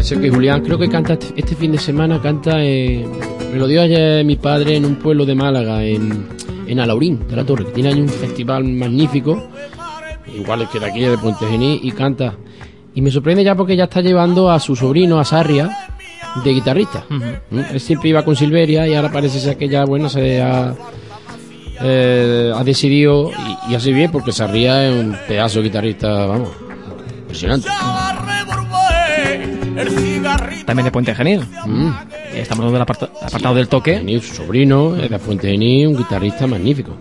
Parece 0.00 0.18
que 0.18 0.30
Julián 0.30 0.62
creo 0.62 0.78
que 0.78 0.88
canta 0.88 1.12
este, 1.12 1.26
este 1.36 1.54
fin 1.54 1.72
de 1.72 1.78
semana, 1.78 2.22
canta, 2.22 2.64
eh, 2.64 3.06
me 3.52 3.58
lo 3.58 3.66
dio 3.66 3.82
ayer 3.82 4.24
mi 4.24 4.36
padre 4.36 4.76
en 4.76 4.86
un 4.86 4.96
pueblo 4.96 5.26
de 5.26 5.34
Málaga, 5.34 5.84
en, 5.84 6.26
en 6.66 6.80
Alaurín 6.80 7.28
de 7.28 7.36
la 7.36 7.44
Torre, 7.44 7.66
que 7.66 7.72
tiene 7.72 7.90
ahí 7.90 8.00
un 8.00 8.08
festival 8.08 8.64
magnífico, 8.64 9.50
igual 10.34 10.66
que 10.70 10.80
de 10.80 10.86
aquí 10.86 11.00
de 11.00 11.18
Puente 11.18 11.46
Genil, 11.46 11.80
y 11.82 11.92
canta. 11.92 12.34
Y 12.94 13.02
me 13.02 13.10
sorprende 13.10 13.44
ya 13.44 13.54
porque 13.54 13.76
ya 13.76 13.84
está 13.84 14.00
llevando 14.00 14.50
a 14.50 14.58
su 14.58 14.74
sobrino, 14.74 15.20
a 15.20 15.24
Sarria, 15.26 15.68
de 16.42 16.50
guitarrista. 16.50 17.04
¿Mm? 17.10 17.58
Él 17.72 17.80
siempre 17.80 18.08
iba 18.08 18.24
con 18.24 18.34
Silveria 18.34 18.88
y 18.88 18.94
ahora 18.94 19.12
parece 19.12 19.38
ser 19.38 19.58
que 19.58 19.68
ya, 19.68 19.84
bueno, 19.84 20.08
se 20.08 20.40
ha, 20.40 20.74
eh, 21.82 22.50
ha 22.56 22.64
decidido, 22.64 23.32
y, 23.68 23.72
y 23.72 23.74
así 23.74 23.92
bien, 23.92 24.10
porque 24.10 24.32
Sarria 24.32 24.88
es 24.88 25.04
un 25.04 25.14
pedazo 25.28 25.58
de 25.58 25.64
guitarrista, 25.66 26.24
vamos, 26.24 26.48
impresionante. 27.18 27.68
También 30.66 30.84
de 30.84 30.90
Puente 30.90 31.14
Genil. 31.14 31.40
Mm. 31.66 31.90
Estamos 32.34 32.64
hablando 32.64 32.72
del 32.72 32.82
aparta- 32.82 33.10
apartado 33.26 33.54
del 33.54 33.68
toque. 33.68 33.98
Genil, 33.98 34.22
su 34.22 34.34
sobrino, 34.34 34.96
es 34.96 35.10
de 35.10 35.18
Fuente 35.18 35.48
Genil, 35.50 35.88
un 35.88 35.96
guitarrista 35.96 36.46
magnífico. 36.46 36.96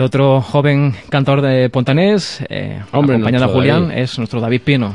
El 0.00 0.06
otro 0.06 0.40
joven 0.40 0.94
cantador 1.10 1.42
de 1.42 1.68
Pontanés, 1.68 2.42
eh, 2.48 2.80
Hombre, 2.92 3.16
acompañado 3.16 3.44
nuestro 3.44 3.60
Julián, 3.60 3.88
David. 3.88 4.02
es 4.02 4.18
nuestro 4.18 4.40
David 4.40 4.60
Pino. 4.64 4.94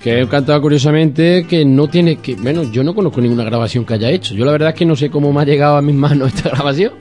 Que 0.00 0.22
he 0.22 0.28
cantado 0.28 0.60
curiosamente 0.62 1.46
que 1.48 1.64
no 1.64 1.88
tiene 1.88 2.16
que. 2.18 2.36
Bueno, 2.36 2.62
yo 2.62 2.84
no 2.84 2.94
conozco 2.94 3.20
ninguna 3.20 3.42
grabación 3.42 3.84
que 3.84 3.94
haya 3.94 4.08
hecho. 4.10 4.34
Yo 4.34 4.44
la 4.44 4.52
verdad 4.52 4.68
es 4.68 4.74
que 4.76 4.84
no 4.84 4.94
sé 4.94 5.10
cómo 5.10 5.32
me 5.32 5.40
ha 5.40 5.44
llegado 5.44 5.76
a 5.76 5.82
mis 5.82 5.96
manos 5.96 6.28
esta 6.34 6.50
grabación. 6.50 6.92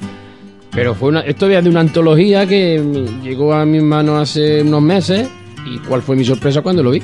Pero 0.72 0.96
fue 0.96 1.10
una, 1.10 1.20
esto 1.22 1.48
viene 1.48 1.62
de 1.62 1.70
una 1.70 1.82
antología 1.82 2.48
que 2.48 2.82
llegó 3.24 3.54
a 3.54 3.64
mis 3.64 3.84
manos 3.84 4.24
hace 4.24 4.64
unos 4.64 4.82
meses. 4.82 5.30
Y 5.68 5.78
cuál 5.80 6.02
fue 6.02 6.16
mi 6.16 6.26
sorpresa 6.26 6.62
cuando 6.62 6.82
lo 6.82 6.92
vi. 6.92 7.02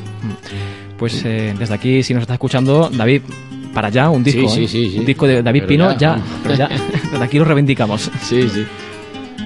Pues 0.97 1.23
eh, 1.23 1.53
desde 1.57 1.73
aquí, 1.73 2.01
si 2.01 2.13
nos 2.15 2.21
está 2.21 2.33
escuchando, 2.33 2.89
David, 2.91 3.21
para 3.73 3.89
allá, 3.89 4.09
un 4.09 4.23
disco. 4.23 4.49
Sí, 4.49 4.55
sí, 4.55 4.63
¿eh? 4.63 4.67
sí, 4.67 4.91
sí. 4.91 4.99
Un 4.99 5.05
disco 5.05 5.27
de 5.27 5.43
David 5.43 5.61
Pero 5.61 5.69
Pino, 5.69 5.97
ya, 5.97 6.19
ya, 6.47 6.55
ya. 6.55 6.69
Desde 7.11 7.23
aquí 7.23 7.37
lo 7.37 7.45
reivindicamos. 7.45 8.09
Sí, 8.21 8.49
sí. 8.49 8.65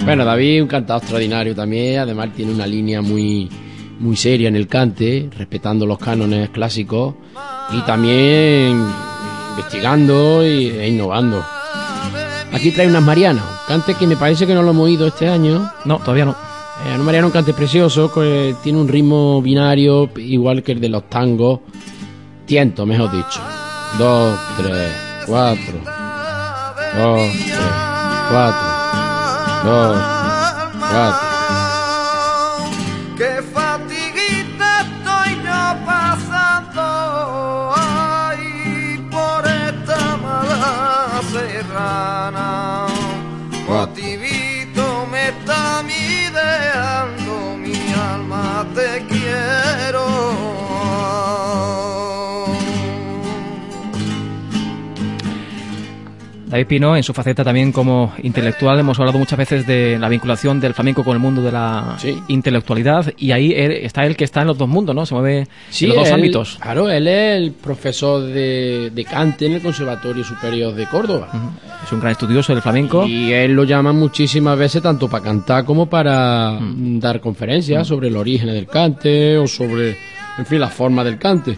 Bueno, 0.03 0.25
David, 0.25 0.63
un 0.63 0.67
cantador 0.67 1.01
extraordinario 1.01 1.55
también. 1.55 1.99
Además, 1.99 2.29
tiene 2.35 2.51
una 2.53 2.67
línea 2.67 3.01
muy, 3.01 3.49
muy 3.99 4.15
seria 4.15 4.47
en 4.47 4.55
el 4.55 4.67
cante, 4.67 5.29
respetando 5.37 5.85
los 5.85 5.97
cánones 5.97 6.49
clásicos 6.49 7.15
y 7.71 7.81
también 7.81 8.85
investigando 9.51 10.45
y, 10.45 10.69
e 10.69 10.89
innovando. 10.89 11.43
Aquí 12.51 12.71
trae 12.71 12.87
unas 12.87 13.03
Marianas, 13.03 13.43
un 13.43 13.67
cante 13.67 13.95
que 13.95 14.07
me 14.07 14.15
parece 14.15 14.45
que 14.45 14.53
no 14.53 14.63
lo 14.63 14.71
hemos 14.71 14.85
oído 14.85 15.07
este 15.07 15.27
año. 15.27 15.69
No, 15.85 15.97
todavía 15.97 16.25
no. 16.25 16.35
Eh, 16.85 16.93
una 16.93 17.03
Mariana, 17.03 17.27
un 17.27 17.33
cante 17.33 17.53
precioso, 17.53 18.11
que 18.11 18.55
tiene 18.61 18.79
un 18.79 18.87
ritmo 18.87 19.41
binario 19.41 20.09
igual 20.17 20.61
que 20.61 20.73
el 20.73 20.81
de 20.81 20.89
los 20.89 21.09
tangos. 21.09 21.61
Tiento, 22.45 22.85
mejor 22.85 23.11
dicho. 23.11 23.41
Dos, 23.97 24.37
tres, 24.57 24.91
cuatro. 25.25 25.79
Dos, 26.97 27.31
tres, 27.31 27.59
cuatro. 28.29 28.74
Oh, 29.67 29.71
Dos, 29.71 30.79
cuatro. 30.79 31.34
David 56.55 56.67
Pino, 56.67 56.95
en 56.95 57.03
su 57.03 57.13
faceta 57.13 57.43
también 57.43 57.71
como 57.71 58.13
intelectual, 58.23 58.79
hemos 58.79 58.97
hablado 58.99 59.19
muchas 59.19 59.37
veces 59.37 59.67
de 59.67 59.97
la 59.99 60.07
vinculación 60.09 60.59
del 60.59 60.73
flamenco 60.73 61.03
con 61.03 61.13
el 61.13 61.19
mundo 61.19 61.41
de 61.41 61.51
la 61.51 61.95
Sí. 61.99 62.17
intelectualidad 62.29 63.13
y 63.17 63.31
ahí 63.31 63.51
él- 63.53 63.71
está 63.73 64.05
él 64.05 64.15
que 64.15 64.23
está 64.23 64.41
en 64.41 64.47
los 64.47 64.57
dos 64.57 64.67
mundos, 64.69 64.95
¿no? 64.95 65.05
Se 65.05 65.13
mueve 65.13 65.39
en 65.39 65.87
los 65.89 65.97
dos 65.97 66.07
él- 66.07 66.13
ámbitos. 66.13 66.57
Claro, 66.61 66.89
él 66.89 67.07
es 67.07 67.37
el 67.41 67.51
profesor 67.51 68.21
de, 68.23 68.89
de 68.93 69.03
cante 69.05 69.47
en 69.47 69.53
el 69.53 69.61
Conservatorio 69.61 70.23
Superior 70.23 70.73
de 70.73 70.85
Córdoba. 70.85 71.29
Es 71.83 71.91
un 71.91 71.99
gran 71.99 72.13
estudioso 72.13 72.53
del 72.53 72.61
flamenco. 72.61 73.05
Y 73.05 73.33
él 73.33 73.51
lo 73.51 73.65
llama 73.65 73.91
muchísimas 73.91 74.57
veces 74.57 74.81
tanto 74.81 75.09
para 75.09 75.23
cantar 75.23 75.65
como 75.65 75.87
para 75.89 76.51
mm, 76.59 76.99
dar 76.99 77.19
conferencias 77.19 77.85
sobre 77.87 78.07
el 78.07 78.15
origen 78.15 78.47
del 78.47 78.65
cante 78.67 79.37
o 79.37 79.45
sobre, 79.45 79.97
en 80.37 80.45
fin, 80.45 80.59
la 80.61 80.69
forma 80.69 81.03
del 81.03 81.17
cante. 81.17 81.57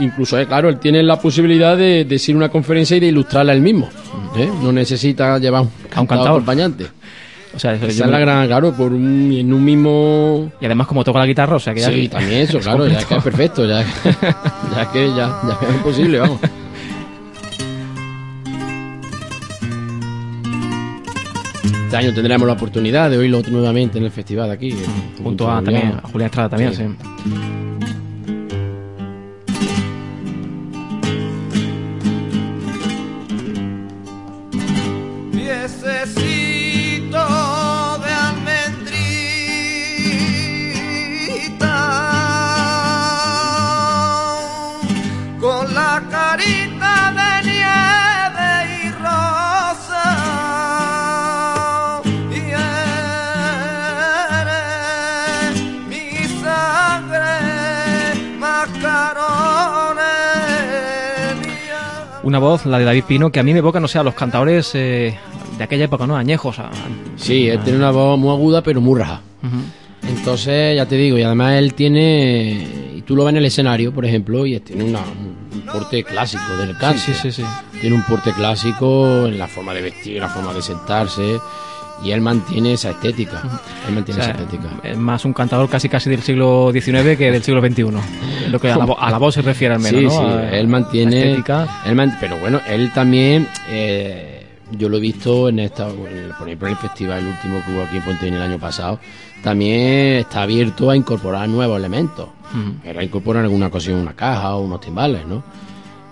Incluso, 0.00 0.38
eh, 0.38 0.46
claro, 0.46 0.68
él 0.68 0.78
tiene 0.78 1.02
la 1.02 1.18
posibilidad 1.20 1.76
de 1.76 2.04
decir 2.04 2.36
una 2.36 2.48
conferencia 2.48 2.96
y 2.96 3.00
de 3.00 3.08
ilustrarla 3.08 3.52
él 3.52 3.60
mismo. 3.60 3.88
¿eh? 4.36 4.48
No 4.62 4.70
necesita 4.72 5.38
llevar 5.38 5.62
un 5.62 5.68
cantador 5.90 6.06
cantador. 6.08 6.28
acompañante. 6.30 6.86
O 7.54 7.58
sea, 7.58 7.74
eso 7.74 7.86
Esa 7.86 8.04
es 8.04 8.10
la 8.10 8.18
me- 8.18 8.20
gran, 8.24 8.46
claro, 8.46 8.72
por 8.72 8.92
un, 8.92 9.32
en 9.32 9.52
un 9.52 9.64
mismo... 9.64 10.52
Y 10.60 10.66
además 10.66 10.86
como 10.86 11.02
toca 11.02 11.18
la 11.18 11.26
guitarra, 11.26 11.56
o 11.56 11.58
sea 11.58 11.74
que 11.74 11.80
ya- 11.80 11.90
Sí, 11.90 12.08
también 12.08 12.42
eso, 12.42 12.58
claro, 12.60 12.86
ya 12.86 13.02
que 13.02 13.14
es 13.16 13.22
perfecto, 13.24 13.66
ya, 13.66 13.82
ya 14.76 14.92
que 14.92 15.08
ya, 15.08 15.40
ya 15.44 15.58
es 15.68 15.74
imposible, 15.74 16.18
vamos. 16.20 16.38
Este 21.84 21.96
año 21.96 22.12
tendremos 22.14 22.46
la 22.46 22.52
oportunidad 22.52 23.10
de 23.10 23.16
oírlo 23.16 23.40
nuevamente 23.50 23.98
en 23.98 24.04
el 24.04 24.10
festival 24.10 24.48
de 24.48 24.54
aquí. 24.54 24.74
junto 25.22 25.50
a 25.50 25.62
también 25.62 25.94
a 26.02 26.06
Julián 26.08 26.26
Estrada 26.26 26.48
también, 26.50 26.74
sí. 26.74 26.82
Una 62.22 62.38
voz, 62.38 62.66
la 62.66 62.78
de 62.78 62.84
David 62.84 63.04
Pino, 63.04 63.30
que 63.30 63.40
a 63.40 63.42
mí 63.42 63.52
me 63.52 63.60
evoca, 63.60 63.80
no 63.80 63.88
sé, 63.88 63.98
a 63.98 64.02
los 64.02 64.14
cantadores 64.14 64.74
eh, 64.74 65.16
de 65.56 65.64
aquella 65.64 65.84
época, 65.84 66.06
¿no? 66.06 66.16
Añejos. 66.16 66.58
a- 66.58 66.70
Sí, 67.16 67.48
él 67.48 67.60
tiene 67.60 67.78
una 67.78 67.90
voz 67.90 68.18
muy 68.18 68.30
aguda 68.30 68.62
pero 68.62 68.80
muy 68.80 68.98
raja. 68.98 69.20
Entonces, 70.06 70.76
ya 70.76 70.86
te 70.86 70.96
digo, 70.96 71.16
y 71.18 71.22
además 71.22 71.54
él 71.54 71.74
tiene, 71.74 72.66
y 72.96 73.02
tú 73.02 73.16
lo 73.16 73.24
ves 73.24 73.32
en 73.32 73.38
el 73.38 73.44
escenario, 73.46 73.92
por 73.92 74.04
ejemplo, 74.04 74.44
y 74.46 74.58
tiene 74.60 74.84
una- 74.84 75.00
un 75.00 75.62
porte 75.72 76.02
clásico 76.04 76.56
del 76.58 76.76
cante. 76.76 76.98
Sí, 76.98 77.12
sí, 77.14 77.32
sí, 77.32 77.42
sí. 77.42 77.48
Tiene 77.80 77.96
un 77.96 78.02
porte 78.02 78.32
clásico 78.32 79.26
en 79.26 79.38
la 79.38 79.46
forma 79.48 79.72
de 79.74 79.82
vestir, 79.82 80.16
en 80.16 80.22
la 80.22 80.28
forma 80.28 80.52
de 80.52 80.62
sentarse, 80.62 81.38
y 82.04 82.10
él 82.12 82.20
mantiene 82.20 82.74
esa 82.74 82.90
estética. 82.90 83.40
Él 83.86 83.92
O 83.92 83.94
mantiene 83.94 84.22
sea, 84.22 84.32
esa 84.32 84.42
estética. 84.42 84.68
es 84.82 84.96
más 84.96 85.24
un 85.24 85.32
cantador 85.32 85.68
casi 85.68 85.88
casi 85.88 86.08
del 86.10 86.22
siglo 86.22 86.70
XIX 86.72 87.16
que 87.16 87.30
del 87.30 87.42
siglo 87.42 87.60
XXI. 87.60 87.84
Lo 88.50 88.60
que 88.60 88.70
a 88.70 88.76
la, 88.76 88.84
a 88.98 89.10
la 89.10 89.18
voz 89.18 89.34
se 89.34 89.42
refiere 89.42 89.74
al 89.74 89.80
menos, 89.80 90.12
sí, 90.12 90.18
¿no? 90.18 90.28
sí, 90.28 90.34
A- 90.36 90.50
él 90.58 90.68
mantiene. 90.68 91.18
estética. 91.30 91.82
él 91.86 91.94
man- 91.94 92.16
pero 92.20 92.36
bueno, 92.38 92.60
él 92.68 92.90
también. 92.92 93.48
eh, 93.68 94.34
yo 94.70 94.90
lo 94.90 94.98
he 94.98 95.00
visto 95.00 95.48
en 95.48 95.60
esta, 95.60 95.86
por 95.88 96.06
ejemplo, 96.10 96.66
en 96.66 96.72
el 96.72 96.76
festival 96.76 97.24
último 97.26 97.62
que 97.64 97.72
hubo 97.72 97.82
aquí 97.84 97.96
en 97.96 98.02
Pontevedra 98.02 98.44
el 98.44 98.50
año 98.52 98.60
pasado. 98.60 99.00
También 99.42 100.16
está 100.18 100.42
abierto 100.42 100.90
a 100.90 100.96
incorporar 100.96 101.48
nuevos 101.48 101.78
elementos. 101.78 102.28
Ujú. 102.52 102.74
Era 102.84 103.02
incorporar 103.02 103.44
alguna 103.44 103.68
ocasión 103.68 103.98
una 103.98 104.12
caja 104.14 104.54
o 104.56 104.60
unos 104.62 104.80
timbales, 104.82 105.24
¿no? 105.26 105.42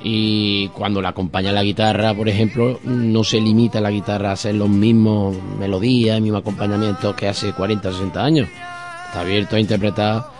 Y 0.03 0.69
cuando 0.69 1.01
la 1.01 1.09
acompaña 1.11 1.53
la 1.53 1.63
guitarra, 1.63 2.15
por 2.15 2.29
ejemplo, 2.29 2.79
no 2.85 3.25
se 3.25 3.41
limita 3.41 3.81
la 3.81 3.91
guitarra 3.91 4.31
a 4.31 4.33
hacer 4.35 4.55
los 4.55 4.69
mismos 4.69 5.37
melodías, 5.59 6.17
el 6.17 6.23
mismo 6.23 6.39
acompañamiento 6.39 7.17
que 7.17 7.29
hace 7.29 7.53
40 7.53 7.89
o 7.89 7.93
60 7.93 8.25
años. 8.25 8.49
Está 9.07 9.21
abierto 9.21 9.57
a 9.57 9.61
interpretar, 9.61 10.36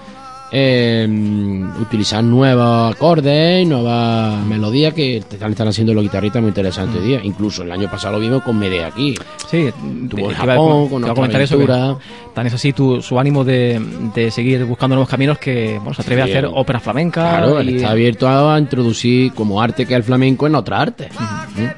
Em, 0.53 1.69
utilizar 1.81 2.23
nuevos 2.23 2.95
acordes 2.95 3.65
y 3.65 3.67
nuevas 3.67 4.45
melodías 4.47 4.95
que 4.95 5.17
están, 5.17 5.51
están 5.51 5.69
haciendo 5.69 5.93
los 5.93 6.05
guitarristas 6.05 6.41
muy 6.41 6.51
interesantes 6.51 7.01
mm. 7.01 7.03
hoy 7.03 7.09
día. 7.09 7.21
Incluso 7.25 7.63
el 7.65 7.73
año 7.73 7.91
pasado 7.91 8.15
lo 8.15 8.21
vimos 8.21 8.43
con 8.43 8.57
Medea 8.57 8.87
aquí. 8.87 9.15
Sí, 9.49 9.71
tuvo 10.09 10.31
el 10.31 10.37
Japón, 10.37 10.89
con 10.89 11.05
otra 11.05 11.25
aventura. 11.25 11.97
Tan 12.33 12.47
es 12.47 12.55
así 12.55 12.73
tu, 12.73 13.03
su 13.03 13.19
ánimo 13.19 13.45
de, 13.45 13.81
de, 14.15 14.31
seguir 14.31 14.65
buscando 14.65 14.95
nuevos 14.95 15.09
caminos 15.09 15.39
que 15.39 15.79
bueno, 15.79 15.95
se 15.95 16.03
atreve 16.03 16.23
a 16.23 16.25
hacer 16.27 16.47
ópera 16.47 16.79
flamenca. 16.79 17.39
Claro, 17.39 17.59
él 17.59 17.71
está 17.71 17.91
abierto 17.91 18.29
a 18.29 18.59
introducir 18.59 19.33
como 19.33 19.61
arte 19.61 19.85
que 19.85 19.95
es 19.95 19.97
el 19.97 20.05
flamenco 20.05 20.47
en 20.47 20.55
otra 20.55 20.81
arte. 20.81 21.09
Uh. 21.19 21.61
¿Mm? 21.61 21.71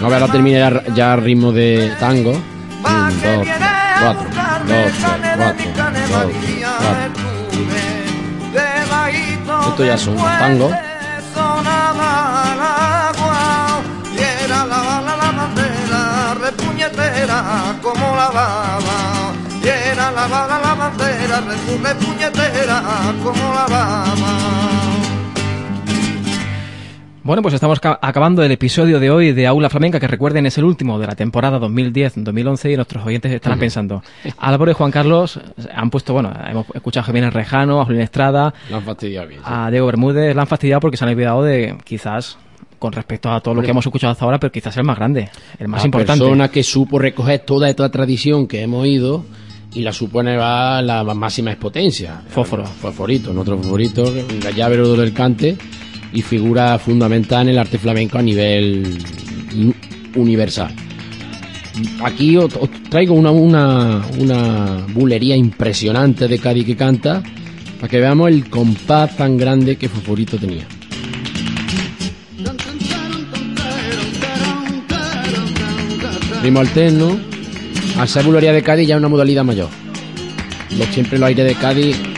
No, 0.00 0.12
ahora 0.12 0.28
termina 0.28 0.58
ya, 0.58 0.94
ya 0.94 1.16
ritmo 1.16 1.50
de 1.50 1.92
tango. 1.98 2.32
1, 2.32 3.10
2, 3.22 3.46
4, 4.00 4.22
2, 4.66 4.68
3, 4.68 4.92
4 5.74 5.83
claro. 6.06 6.30
Esto 9.68 9.84
ya 9.84 9.94
es 9.94 10.06
un 10.06 10.16
tango. 10.16 10.70
como 17.82 18.16
la 18.16 18.28
baba 18.30 19.32
y 19.62 19.96
la 19.96 20.10
bala 20.10 20.58
la 20.58 20.74
bandera 20.74 21.42
puñetera 21.94 22.82
como 23.22 23.54
la 23.54 23.66
baba 23.66 24.83
bueno, 27.24 27.40
pues 27.40 27.54
estamos 27.54 27.80
ca- 27.80 27.98
acabando 28.02 28.42
el 28.42 28.52
episodio 28.52 29.00
de 29.00 29.10
hoy 29.10 29.32
de 29.32 29.46
Aula 29.46 29.70
Flamenca, 29.70 29.98
que 29.98 30.06
recuerden 30.06 30.44
es 30.44 30.58
el 30.58 30.64
último 30.64 30.98
de 30.98 31.06
la 31.06 31.14
temporada 31.14 31.58
2010-2011 31.58 32.72
y 32.72 32.76
nuestros 32.76 33.06
oyentes 33.06 33.32
estarán 33.32 33.58
pensando. 33.58 34.02
Álvaro 34.36 34.70
y 34.70 34.74
Juan 34.74 34.90
Carlos 34.90 35.40
han 35.74 35.88
puesto, 35.88 36.12
bueno, 36.12 36.30
hemos 36.46 36.66
escuchado 36.74 37.04
a 37.04 37.06
Jiménez 37.06 37.32
Rejano, 37.32 37.80
a 37.80 37.86
Julián 37.86 38.02
Estrada, 38.04 38.52
han 38.70 38.82
fastidiado 38.82 39.28
bien. 39.28 39.40
sí. 39.40 39.46
a 39.48 39.70
Diego 39.70 39.86
Bermúdez, 39.86 40.36
la 40.36 40.42
han 40.42 40.48
fastidiado 40.48 40.80
porque 40.82 40.98
se 40.98 41.04
han 41.04 41.10
olvidado 41.12 41.42
de 41.42 41.78
quizás 41.82 42.36
con 42.78 42.92
respecto 42.92 43.30
a 43.32 43.40
todo 43.40 43.54
lo 43.54 43.62
que 43.62 43.70
hemos 43.70 43.86
escuchado 43.86 44.10
hasta 44.12 44.26
ahora, 44.26 44.38
pero 44.38 44.52
quizás 44.52 44.76
el 44.76 44.84
más 44.84 44.98
grande, 44.98 45.30
el 45.58 45.68
más 45.68 45.80
la 45.80 45.86
importante. 45.86 46.20
persona 46.24 46.48
que 46.50 46.62
supo 46.62 46.98
recoger 46.98 47.40
toda 47.40 47.70
esta 47.70 47.88
tradición 47.88 48.46
que 48.46 48.60
hemos 48.60 48.86
ido 48.86 49.24
y 49.72 49.80
la 49.80 49.94
supone 49.94 50.36
va 50.36 50.76
a 50.76 50.82
la 50.82 51.02
máxima 51.14 51.52
expotencia. 51.52 52.20
Fósforo. 52.28 52.66
Fosforito, 52.66 53.32
nuestro 53.32 53.56
favorito, 53.58 54.04
el 54.04 54.54
llavero 54.54 54.94
del 54.94 55.14
cante 55.14 55.56
y 56.14 56.22
figura 56.22 56.78
fundamental 56.78 57.42
en 57.42 57.48
el 57.50 57.58
arte 57.58 57.78
flamenco 57.78 58.18
a 58.18 58.22
nivel 58.22 58.98
universal. 60.14 60.74
Aquí 62.04 62.36
os, 62.36 62.54
traigo 62.88 63.14
una, 63.14 63.32
una, 63.32 64.02
una 64.18 64.86
bulería 64.94 65.36
impresionante 65.36 66.28
de 66.28 66.38
Cádiz 66.38 66.64
que 66.64 66.76
canta 66.76 67.20
para 67.80 67.88
que 67.88 67.98
veamos 67.98 68.28
el 68.28 68.48
compás 68.48 69.16
tan 69.16 69.36
grande 69.36 69.76
que 69.76 69.88
Fosforito 69.88 70.38
tenía. 70.38 70.66
Ritmo 76.42 76.60
alterno. 76.60 77.18
Al 77.98 78.08
ser 78.08 78.24
bulería 78.24 78.52
de 78.52 78.62
Cádiz 78.62 78.86
ya 78.86 78.94
es 78.94 78.98
una 78.98 79.08
modalidad 79.08 79.44
mayor. 79.44 79.68
Lo, 80.78 80.84
siempre 80.86 81.18
los 81.18 81.26
aires 81.26 81.46
de 81.46 81.54
Cádiz. 81.54 82.13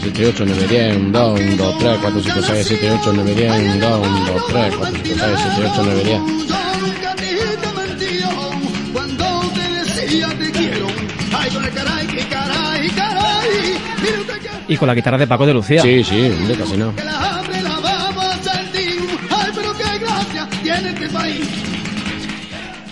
7, 0.00 0.26
8, 0.26 0.44
9, 0.46 0.66
10, 0.68 0.96
1, 0.96 1.18
2, 1.18 1.40
1, 1.40 1.56
2, 1.56 1.78
3, 1.78 1.98
4, 2.00 2.22
5, 2.22 2.42
6, 2.42 2.66
7, 2.66 2.90
8, 3.00 3.12
9, 3.14 3.34
10, 3.34 3.52
1, 3.52 3.88
2, 3.88 4.08
1, 4.08 4.26
2, 4.32 4.46
3, 4.48 4.74
4, 4.76 4.96
5, 5.04 5.04
6, 5.04 5.18
7, 5.18 5.70
8, 5.72 5.82
9, 5.84 6.04
10. 6.04 6.18
Yo 6.18 6.22
nunca 6.80 7.14
te 7.16 7.30
he 7.30 7.88
mentido 7.88 8.28
cuando 8.92 9.40
te 9.54 9.68
decía 10.02 10.28
te 10.38 10.50
quiero. 10.52 10.86
Ay, 11.36 11.50
con 11.50 11.64
el 11.64 11.70
caray, 11.72 12.06
que 12.06 12.26
caray, 12.28 12.88
caray. 12.90 13.50
Mire 14.02 14.20
usted 14.20 14.38
que, 14.66 14.72
Y 14.72 14.76
con 14.76 14.88
la 14.88 14.94
guitarra 14.94 15.18
de 15.18 15.26
Paco 15.26 15.46
de 15.46 15.54
Lucía. 15.54 15.82
Sí, 15.82 16.02
sí, 16.04 16.32
casi 16.58 16.76
no. 16.76 16.90
este. 16.90 17.04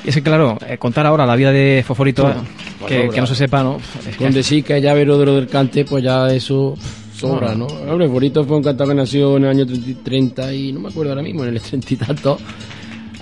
Y 0.05 0.09
es 0.09 0.15
que, 0.15 0.23
claro, 0.23 0.57
eh, 0.67 0.79
contar 0.79 1.05
ahora 1.07 1.27
la 1.27 1.37
vida 1.37 1.53
de 1.53 1.85
Fosforito, 1.87 2.27
que, 2.87 2.97
sobra. 3.03 3.15
que 3.15 3.21
no 3.21 3.27
se 3.27 3.35
sepa, 3.35 3.63
¿no? 3.63 3.77
Es 4.09 4.17
que- 4.17 4.25
Con 4.25 4.33
decir 4.33 4.65
que 4.65 4.81
ya 4.81 4.95
de 4.95 5.05
lo 5.05 5.19
del 5.35 5.49
cante, 5.49 5.85
pues 5.85 6.03
ya 6.03 6.29
eso 6.33 6.75
pff, 6.77 6.88
sobra, 7.19 7.55
¿no? 7.55 7.67
Hombre, 7.67 8.07
Favorito 8.07 8.45
fue 8.45 8.57
un 8.57 8.63
cantador 8.63 8.93
que 8.95 8.97
nació 9.01 9.37
en 9.37 9.45
el 9.45 9.51
año 9.51 9.67
30, 9.67 10.03
30 10.05 10.55
y 10.55 10.73
no 10.73 10.81
me 10.81 10.89
acuerdo 10.89 11.13
ahora 11.13 11.23
mismo, 11.23 11.45
en 11.45 11.55
el 11.55 11.61
30 11.61 11.95
y 11.95 11.97
tanto. 11.97 12.39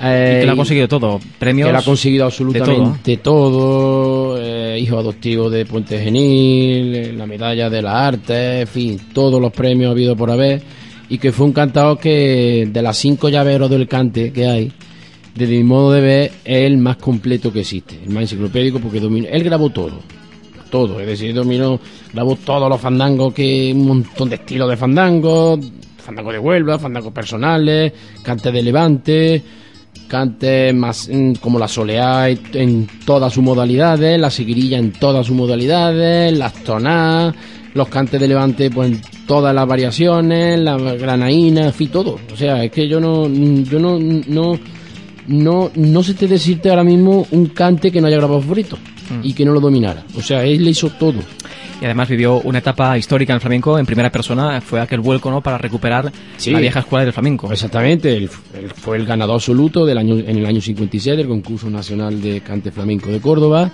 Eh, 0.02 0.38
que 0.40 0.44
lo 0.46 0.52
ha 0.52 0.54
y- 0.54 0.58
conseguido 0.58 0.88
todo. 0.88 1.20
Premios. 1.38 1.68
que 1.68 1.72
lo 1.72 1.78
ha 1.78 1.82
conseguido 1.82 2.24
absolutamente 2.26 3.16
todo, 3.18 4.36
eh, 4.38 4.78
hijo 4.78 4.98
adoptivo 4.98 5.48
de 5.48 5.64
Puente 5.64 5.98
Genil, 5.98 6.94
eh, 6.94 7.12
la 7.16 7.26
medalla 7.26 7.70
de 7.70 7.80
la 7.82 8.06
arte, 8.06 8.60
en 8.60 8.66
fin, 8.66 9.00
todos 9.14 9.40
los 9.40 9.52
premios 9.52 9.90
habido 9.90 10.14
por 10.16 10.30
haber. 10.30 10.62
y 11.08 11.18
que 11.18 11.30
fue 11.30 11.46
un 11.46 11.52
cantador 11.52 11.98
que 12.00 12.68
de 12.70 12.82
las 12.82 12.96
cinco 12.98 13.28
llaveros 13.28 13.70
del 13.70 13.86
cante 13.86 14.32
que 14.32 14.44
hay, 14.46 14.72
desde 15.36 15.56
mi 15.56 15.62
modo 15.62 15.92
de 15.92 16.00
ver, 16.00 16.32
es 16.44 16.66
el 16.66 16.78
más 16.78 16.96
completo 16.96 17.52
que 17.52 17.60
existe, 17.60 17.96
el 18.04 18.10
más 18.10 18.22
enciclopédico 18.24 18.80
porque 18.80 18.98
dominó, 18.98 19.28
él 19.30 19.44
grabó 19.44 19.70
todo, 19.70 20.00
todo, 20.70 21.00
es 21.00 21.06
decir, 21.06 21.34
dominó, 21.34 21.80
grabó 22.12 22.36
todos 22.36 22.68
los 22.68 22.80
fandangos, 22.80 23.32
que 23.34 23.72
un 23.74 23.86
montón 23.86 24.28
de 24.28 24.36
estilos 24.36 24.68
de 24.68 24.76
fandangos, 24.76 25.60
fandango 25.98 26.32
de 26.32 26.38
Huelva, 26.38 26.78
fandangos 26.78 27.12
personales, 27.12 27.92
cante 28.22 28.52
de 28.52 28.62
Levante, 28.62 29.42
cantes 30.06 30.74
más 30.74 31.08
mm, 31.12 31.34
como 31.34 31.58
la 31.58 31.68
soleá 31.68 32.28
en 32.28 32.86
todas 33.04 33.32
sus 33.32 33.42
modalidades, 33.42 34.18
la 34.20 34.30
seguirilla 34.30 34.78
en 34.78 34.92
todas 34.92 35.26
sus 35.26 35.36
modalidades, 35.36 36.36
las 36.36 36.54
tonadas, 36.62 37.34
los 37.74 37.88
cantes 37.88 38.20
de 38.20 38.28
levante 38.28 38.70
pues 38.70 38.90
en 38.90 39.02
todas 39.26 39.54
las 39.54 39.66
variaciones, 39.66 40.58
la 40.58 40.76
granaína, 40.76 41.66
en 41.66 41.72
fin, 41.72 41.88
todo. 41.88 42.18
O 42.32 42.36
sea, 42.36 42.64
es 42.64 42.70
que 42.70 42.88
yo 42.88 43.00
no 43.00 43.28
yo 43.28 43.78
no 43.78 43.98
no 43.98 44.58
no 45.26 45.70
no 45.74 46.02
sé 46.02 46.14
te 46.14 46.26
decirte 46.26 46.70
ahora 46.70 46.84
mismo 46.84 47.26
un 47.32 47.46
cante 47.46 47.90
que 47.90 48.00
no 48.00 48.06
haya 48.06 48.16
grabado 48.16 48.40
favorito 48.40 48.78
y 49.22 49.32
que 49.32 49.44
no 49.44 49.52
lo 49.52 49.60
dominara. 49.60 50.04
O 50.16 50.22
sea, 50.22 50.44
él 50.44 50.64
le 50.64 50.70
hizo 50.70 50.90
todo. 50.90 51.20
Y 51.80 51.84
además 51.84 52.08
vivió 52.08 52.40
una 52.40 52.58
etapa 52.60 52.96
histórica 52.96 53.32
en 53.32 53.36
el 53.36 53.40
flamenco 53.40 53.78
en 53.78 53.84
primera 53.84 54.10
persona. 54.10 54.60
Fue 54.62 54.80
aquel 54.80 55.00
vuelco 55.00 55.30
¿no? 55.30 55.42
para 55.42 55.58
recuperar 55.58 56.10
Sí. 56.38 56.50
la 56.50 56.58
vieja 56.60 56.80
escuela 56.80 57.04
del 57.04 57.12
flamenco. 57.12 57.52
Exactamente, 57.52 58.16
él, 58.16 58.30
él 58.54 58.70
fue 58.74 58.96
el 58.96 59.04
ganador 59.04 59.34
absoluto 59.36 59.84
del 59.84 59.98
año, 59.98 60.16
en 60.16 60.38
el 60.38 60.46
año 60.46 60.60
57 60.60 61.16
del 61.18 61.28
concurso 61.28 61.68
nacional 61.68 62.22
de 62.22 62.40
cante 62.40 62.70
flamenco 62.70 63.10
de 63.10 63.20
Córdoba 63.20 63.70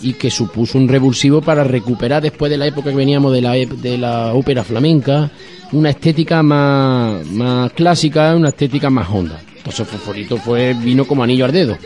y 0.00 0.14
que 0.14 0.30
supuso 0.30 0.78
un 0.78 0.88
revulsivo 0.88 1.42
para 1.42 1.62
recuperar 1.62 2.22
después 2.22 2.50
de 2.50 2.56
la 2.58 2.66
época 2.66 2.90
que 2.90 2.96
veníamos 2.96 3.32
de 3.32 3.40
la, 3.42 3.52
de 3.52 3.98
la 3.98 4.32
ópera 4.34 4.64
flamenca 4.64 5.30
una 5.72 5.90
estética 5.90 6.42
más, 6.42 7.24
más 7.26 7.72
clásica, 7.72 8.34
una 8.34 8.48
estética 8.48 8.90
más 8.90 9.08
honda. 9.10 9.40
Entonces 9.64 9.86
Fosforito 9.86 10.36
fue, 10.38 10.74
vino 10.74 11.04
como 11.04 11.22
anillo 11.22 11.44
al 11.44 11.52
dedo. 11.52 11.78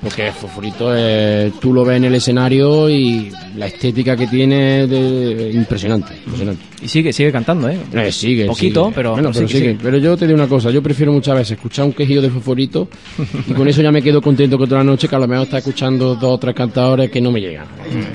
Porque 0.00 0.30
Fosforito 0.32 0.92
eh, 0.96 1.50
tú 1.60 1.72
lo 1.74 1.84
ves 1.84 1.96
en 1.96 2.04
el 2.04 2.14
escenario 2.14 2.88
y 2.88 3.32
la 3.56 3.66
estética 3.66 4.16
que 4.16 4.28
tiene 4.28 4.84
es 4.84 4.90
de- 4.90 5.50
impresionante, 5.52 6.14
impresionante. 6.24 6.62
Y 6.80 6.88
sigue, 6.88 7.12
sigue 7.12 7.30
cantando, 7.32 7.68
¿eh? 7.68 7.76
Eh, 7.92 8.12
sigue, 8.12 8.46
Poquito, 8.46 8.84
sigue. 8.84 8.94
pero- 8.94 9.12
Bueno, 9.12 9.30
pero 9.34 9.46
sigue. 9.48 9.58
sigue. 9.60 9.78
Pero 9.82 9.98
yo 9.98 10.16
te 10.16 10.26
digo 10.26 10.36
una 10.38 10.46
cosa, 10.48 10.70
yo 10.70 10.82
prefiero 10.82 11.12
muchas 11.12 11.34
veces 11.34 11.52
escuchar 11.58 11.84
un 11.84 11.92
quejido 11.92 12.22
de 12.22 12.30
fosforito 12.30 12.88
y 13.48 13.52
con 13.52 13.66
eso 13.68 13.82
ya 13.82 13.90
me 13.90 14.00
quedo 14.02 14.22
contento 14.22 14.56
que 14.56 14.66
toda 14.66 14.78
la 14.78 14.84
noche 14.84 15.08
que 15.08 15.16
a 15.16 15.18
lo 15.18 15.26
mejor 15.28 15.44
está 15.46 15.58
escuchando 15.58 16.14
dos 16.14 16.34
o 16.34 16.38
tres 16.38 16.54
cantadores 16.54 17.10
que 17.10 17.20
no 17.20 17.32
me 17.32 17.40
llegan. 17.40 17.66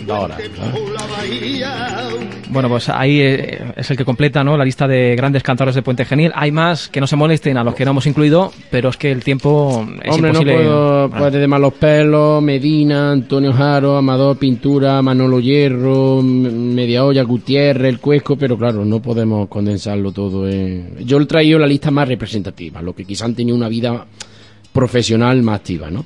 Dos 0.08 0.18
horas. 0.24 0.40
¿sabes? 0.58 0.74
Bueno, 2.56 2.70
pues 2.70 2.88
ahí 2.88 3.20
eh, 3.20 3.60
es 3.76 3.92
el 3.92 3.98
que 3.98 4.06
completa 4.06 4.42
¿no? 4.44 4.56
la 4.56 4.64
lista 4.64 4.88
de 4.88 5.14
grandes 5.16 5.44
cantadores 5.44 5.76
de 5.76 5.82
Puente 5.82 6.06
Genil. 6.06 6.32
Hay 6.34 6.52
más 6.52 6.88
que 6.88 7.02
no 7.02 7.06
se 7.08 7.16
molesten 7.18 7.58
a 7.58 7.64
los 7.66 7.76
que 7.76 7.84
no 7.84 7.92
hemos 7.92 8.08
incluido, 8.08 8.52
pero 8.72 8.90
es 8.90 8.96
que 8.98 9.12
el 9.12 9.24
tiempo 9.26 9.86
es 10.02 10.12
Hombre, 10.16 10.32
no 10.32 10.40
imposible. 10.40 10.54
puedo, 10.56 11.10
Bueno, 11.10 11.18
pues 11.20 11.34
desde 11.34 11.48
Malos 11.48 11.74
Pelos, 11.74 12.42
Medina, 12.42 13.12
Antonio 13.12 13.52
Jaro, 13.52 13.98
Amador 13.98 14.38
Pintura, 14.38 15.02
Manolo 15.02 15.40
Hierro, 15.42 16.22
M- 16.22 16.50
Media 16.50 17.04
Olla, 17.04 17.24
Gutiérrez, 17.24 17.90
El 17.90 18.00
Cuesco, 18.00 18.38
pero 18.38 18.58
claro, 18.58 18.86
no 18.86 19.02
podemos 19.02 19.50
condensarlo 19.50 20.14
todo 20.14 20.48
en... 20.50 20.96
Yo 21.06 21.20
he 21.20 21.26
traído 21.26 21.60
la 21.60 21.68
lista 21.68 21.92
más 21.92 22.08
representativa, 22.08 22.82
los 22.82 22.96
que 22.96 23.04
quizá 23.04 23.26
han 23.26 23.36
tenido 23.36 23.58
una 23.58 23.68
vida 23.68 24.06
profesional 24.76 25.42
más 25.42 25.56
activa, 25.62 25.90
¿no? 25.90 26.06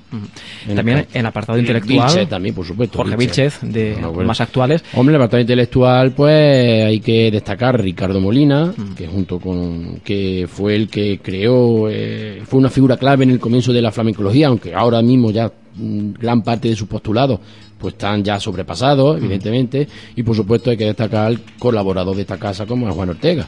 En 0.67 0.75
También 0.75 0.99
el- 0.99 1.07
en 1.11 1.19
el 1.21 1.25
apartado 1.25 1.57
intelectual, 1.57 2.07
Vilchez 2.07 2.29
también, 2.29 2.53
por 2.53 2.65
supuesto. 2.67 2.99
Jorge 2.99 3.15
Vilchez, 3.17 3.59
de 3.63 3.97
No, 3.99 4.13
bueno. 4.13 4.27
más 4.27 4.39
actuales. 4.41 4.83
Hombre, 4.93 5.15
el 5.15 5.21
apartado 5.21 5.41
intelectual, 5.41 6.11
pues 6.11 6.85
hay 6.85 6.99
que 6.99 7.31
destacar 7.31 7.81
Ricardo 7.81 8.21
Molina, 8.21 8.71
que 8.95 9.07
junto 9.07 9.39
con 9.39 10.01
que 10.03 10.47
fue 10.47 10.75
el 10.75 10.87
que 10.87 11.19
creó, 11.19 11.89
eh, 11.89 12.43
fue 12.45 12.59
una 12.59 12.69
figura 12.69 12.95
clave 12.95 13.23
en 13.23 13.31
el 13.31 13.39
comienzo 13.39 13.73
de 13.73 13.81
la 13.81 13.91
flamencología, 13.91 14.47
aunque 14.47 14.75
ahora 14.75 15.01
mismo 15.01 15.31
ya 15.31 15.51
mm, 15.75 16.13
gran 16.19 16.43
parte 16.43 16.69
de 16.69 16.75
sus 16.75 16.87
postulados 16.87 17.39
pues 17.79 17.93
están 17.93 18.21
ya 18.23 18.37
sobrepasados, 18.41 19.17
evidentemente, 19.17 19.87
y 20.15 20.21
por 20.21 20.35
supuesto 20.35 20.69
hay 20.69 20.75
que 20.75 20.83
destacar 20.83 21.27
al 21.27 21.39
colaborador 21.57 22.13
de 22.13 22.21
esta 22.23 22.37
casa 22.37 22.65
como 22.65 22.89
es 22.89 22.93
Juan 22.93 23.09
Ortega, 23.11 23.47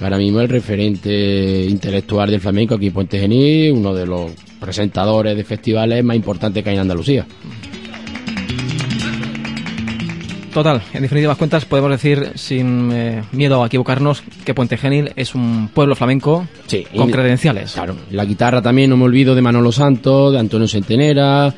ahora 0.00 0.18
mismo 0.18 0.40
el 0.40 0.48
referente 0.48 1.66
intelectual 1.68 2.30
del 2.30 2.40
flamenco 2.40 2.74
aquí 2.76 2.86
en 2.88 2.92
Puente 2.92 3.18
Genil, 3.18 3.72
uno 3.72 3.94
de 3.94 4.06
los 4.06 4.30
presentadores 4.60 5.36
de 5.36 5.44
festivales 5.44 6.02
más 6.04 6.16
importantes 6.16 6.62
que 6.62 6.70
hay 6.70 6.76
en 6.76 6.82
Andalucía. 6.82 7.26
Total, 10.52 10.80
en 10.94 11.02
definitivas 11.02 11.36
cuentas 11.36 11.64
podemos 11.66 11.90
decir 11.90 12.32
sin 12.34 12.90
eh, 12.92 13.22
miedo 13.32 13.62
a 13.62 13.66
equivocarnos 13.66 14.22
que 14.44 14.54
Puente 14.54 14.76
Genil 14.76 15.12
es 15.14 15.34
un 15.34 15.68
pueblo 15.72 15.94
flamenco 15.94 16.48
Sí, 16.66 16.84
con 16.96 17.10
credenciales. 17.10 17.72
Claro, 17.72 17.94
la 18.10 18.24
guitarra 18.24 18.60
también 18.62 18.90
no 18.90 18.96
me 18.96 19.04
olvido 19.04 19.34
de 19.34 19.42
Manolo 19.42 19.70
Santos, 19.72 20.32
de 20.32 20.38
Antonio 20.38 20.66
Centenera, 20.66 21.54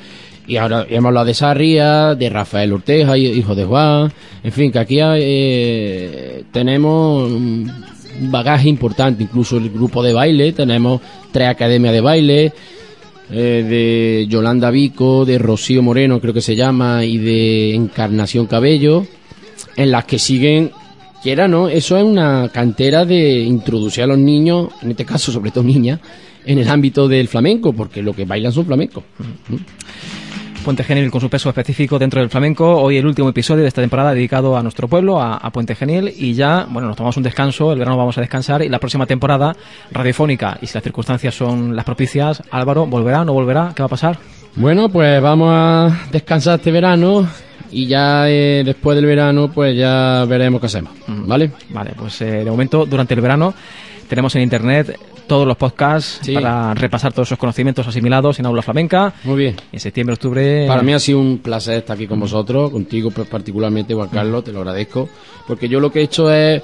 y 0.46 0.56
ahora 0.56 0.84
hemos 0.90 1.08
hablado 1.08 1.26
de 1.26 1.34
Sarria, 1.34 2.14
de 2.16 2.28
Rafael 2.28 2.72
Ortega, 2.72 3.16
hi- 3.16 3.28
hijo 3.38 3.54
de 3.54 3.64
Juan, 3.64 4.12
en 4.42 4.52
fin, 4.52 4.72
que 4.72 4.78
aquí 4.80 5.00
hay, 5.00 5.22
eh, 5.24 6.44
tenemos 6.52 7.30
bagaje 8.20 8.68
importante, 8.68 9.22
incluso 9.22 9.56
el 9.56 9.70
grupo 9.70 10.02
de 10.02 10.12
baile, 10.12 10.52
tenemos 10.52 11.00
tres 11.32 11.48
academias 11.48 11.92
de 11.92 12.00
baile, 12.00 12.52
eh, 13.30 13.64
de 13.68 14.26
Yolanda 14.28 14.70
Vico, 14.70 15.24
de 15.24 15.38
Rocío 15.38 15.82
Moreno, 15.82 16.20
creo 16.20 16.34
que 16.34 16.40
se 16.40 16.56
llama, 16.56 17.04
y 17.04 17.18
de 17.18 17.74
Encarnación 17.74 18.46
Cabello, 18.46 19.06
en 19.76 19.90
las 19.90 20.04
que 20.04 20.18
siguen, 20.18 20.72
quiera 21.22 21.48
no, 21.48 21.68
eso 21.68 21.96
es 21.96 22.04
una 22.04 22.50
cantera 22.52 23.04
de 23.04 23.40
introducir 23.40 24.04
a 24.04 24.06
los 24.08 24.18
niños, 24.18 24.68
en 24.82 24.90
este 24.90 25.04
caso 25.04 25.32
sobre 25.32 25.50
todo 25.50 25.64
niñas, 25.64 26.00
en 26.44 26.58
el 26.58 26.68
ámbito 26.68 27.06
del 27.06 27.28
flamenco, 27.28 27.72
porque 27.72 28.02
lo 28.02 28.14
que 28.14 28.24
bailan 28.24 28.52
son 28.52 28.66
flamencos. 28.66 29.04
Puente 30.64 30.84
Genil 30.84 31.10
con 31.10 31.20
su 31.20 31.30
peso 31.30 31.48
específico 31.48 31.98
dentro 31.98 32.20
del 32.20 32.28
flamenco. 32.28 32.80
Hoy 32.80 32.98
el 32.98 33.06
último 33.06 33.30
episodio 33.30 33.62
de 33.62 33.68
esta 33.68 33.80
temporada 33.80 34.12
dedicado 34.12 34.56
a 34.56 34.62
nuestro 34.62 34.88
pueblo, 34.88 35.20
a, 35.20 35.36
a 35.36 35.50
Puente 35.50 35.74
Genil. 35.74 36.12
Y 36.14 36.34
ya, 36.34 36.66
bueno, 36.68 36.88
nos 36.88 36.96
tomamos 36.96 37.16
un 37.16 37.22
descanso, 37.22 37.72
el 37.72 37.78
verano 37.78 37.96
vamos 37.96 38.18
a 38.18 38.20
descansar 38.20 38.62
y 38.62 38.68
la 38.68 38.78
próxima 38.78 39.06
temporada 39.06 39.56
radiofónica. 39.90 40.58
Y 40.60 40.66
si 40.66 40.74
las 40.74 40.84
circunstancias 40.84 41.34
son 41.34 41.74
las 41.74 41.84
propicias, 41.84 42.42
Álvaro, 42.50 42.86
¿volverá? 42.86 43.24
¿No 43.24 43.32
volverá? 43.32 43.72
¿Qué 43.74 43.82
va 43.82 43.86
a 43.86 43.90
pasar? 43.90 44.18
Bueno, 44.56 44.88
pues 44.88 45.22
vamos 45.22 45.48
a 45.50 46.06
descansar 46.12 46.58
este 46.58 46.70
verano 46.70 47.26
y 47.70 47.86
ya 47.86 48.28
eh, 48.28 48.62
después 48.64 48.96
del 48.96 49.06
verano 49.06 49.50
pues 49.52 49.76
ya 49.76 50.24
veremos 50.28 50.60
qué 50.60 50.66
hacemos, 50.66 50.92
¿vale? 51.06 51.52
Vale, 51.70 51.92
pues 51.96 52.20
eh, 52.22 52.44
de 52.44 52.50
momento, 52.50 52.84
durante 52.84 53.14
el 53.14 53.20
verano, 53.20 53.54
tenemos 54.10 54.34
en 54.36 54.42
internet 54.42 54.98
todos 55.26 55.46
los 55.46 55.56
podcasts 55.56 56.18
Sí. 56.22 56.34
para 56.34 56.74
repasar 56.74 57.12
todos 57.12 57.28
esos 57.28 57.38
conocimientos 57.38 57.86
asimilados 57.86 58.38
en 58.40 58.46
Aula 58.46 58.60
Flamenca. 58.62 59.14
Muy 59.24 59.38
bien. 59.38 59.56
En 59.72 59.78
septiembre, 59.80 60.14
octubre. 60.14 60.66
Para 60.66 60.82
mí 60.82 60.92
ha 60.92 60.98
sido 60.98 61.20
un 61.20 61.38
placer 61.38 61.78
estar 61.78 61.94
aquí 61.94 62.06
con 62.08 62.18
vosotros, 62.18 62.70
contigo 62.70 63.10
pues, 63.12 63.28
particularmente, 63.28 63.94
Juan 63.94 64.08
Carlos, 64.08 64.42
te 64.44 64.52
lo 64.52 64.58
agradezco, 64.58 65.08
porque 65.46 65.68
yo 65.68 65.78
lo 65.78 65.92
que 65.92 66.00
he 66.00 66.02
hecho 66.02 66.32
es 66.34 66.60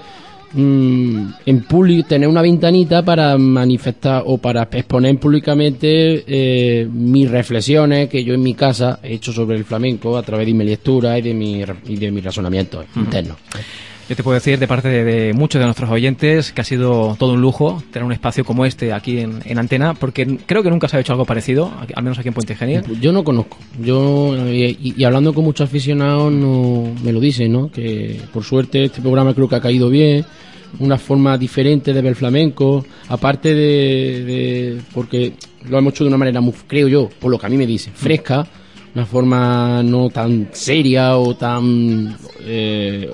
mm, 0.52 1.26
en 1.46 1.60
público 1.62 2.08
tener 2.08 2.28
una 2.28 2.42
ventanita 2.42 3.04
para 3.04 3.38
manifestar 3.38 4.24
o 4.26 4.38
para 4.38 4.62
exponer 4.72 5.16
públicamente 5.18 6.24
eh, 6.26 6.88
mis 6.90 7.30
reflexiones 7.30 8.08
que 8.08 8.24
yo 8.24 8.34
en 8.34 8.42
mi 8.42 8.54
casa 8.54 8.98
he 9.02 9.14
hecho 9.14 9.32
sobre 9.32 9.56
el 9.56 9.64
flamenco 9.64 10.16
a 10.18 10.22
través 10.24 10.44
de 10.46 10.54
mi 10.54 10.64
lectura 10.64 11.16
y 11.18 11.22
de 11.22 11.34
mi, 11.34 11.62
y 11.86 11.96
de 11.96 12.10
mi 12.10 12.20
razonamiento 12.20 12.84
interno. 12.96 13.36
Yo 14.08 14.14
te 14.14 14.22
puedo 14.22 14.34
decir 14.36 14.56
de 14.60 14.68
parte 14.68 14.88
de, 14.88 15.02
de 15.02 15.32
muchos 15.32 15.58
de 15.58 15.64
nuestros 15.64 15.90
oyentes 15.90 16.52
que 16.52 16.60
ha 16.60 16.64
sido 16.64 17.16
todo 17.18 17.32
un 17.32 17.40
lujo 17.40 17.82
tener 17.90 18.06
un 18.06 18.12
espacio 18.12 18.44
como 18.44 18.64
este 18.64 18.92
aquí 18.92 19.18
en, 19.18 19.40
en 19.44 19.58
Antena, 19.58 19.94
porque 19.94 20.38
creo 20.46 20.62
que 20.62 20.70
nunca 20.70 20.86
se 20.86 20.96
ha 20.96 21.00
hecho 21.00 21.12
algo 21.12 21.24
parecido, 21.24 21.72
al 21.92 22.04
menos 22.04 22.16
aquí 22.16 22.28
en 22.28 22.34
Puente 22.34 22.54
Genil. 22.54 22.82
Yo 23.00 23.12
no 23.12 23.24
conozco. 23.24 23.58
Yo 23.82 24.36
y, 24.48 24.94
y 24.96 25.02
hablando 25.04 25.34
con 25.34 25.42
muchos 25.42 25.68
aficionados 25.68 26.32
no 26.32 26.94
me 27.02 27.12
lo 27.12 27.18
dicen, 27.18 27.50
¿no? 27.52 27.68
Que 27.68 28.20
por 28.32 28.44
suerte 28.44 28.84
este 28.84 29.00
programa 29.00 29.34
creo 29.34 29.48
que 29.48 29.56
ha 29.56 29.60
caído 29.60 29.90
bien, 29.90 30.24
una 30.78 30.98
forma 30.98 31.36
diferente 31.36 31.92
de 31.92 32.00
ver 32.00 32.14
flamenco, 32.14 32.86
aparte 33.08 33.54
de, 33.56 34.24
de- 34.24 34.80
porque 34.94 35.32
lo 35.68 35.78
hemos 35.78 35.94
hecho 35.94 36.04
de 36.04 36.08
una 36.08 36.16
manera 36.18 36.40
muy, 36.40 36.52
creo 36.68 36.86
yo, 36.86 37.08
por 37.20 37.32
lo 37.32 37.40
que 37.40 37.46
a 37.46 37.48
mí 37.48 37.56
me 37.56 37.66
dicen, 37.66 37.92
fresca, 37.92 38.46
una 38.94 39.04
forma 39.04 39.82
no 39.82 40.10
tan 40.10 40.48
seria 40.52 41.16
o 41.16 41.34
tan 41.36 42.16
eh, 42.42 43.10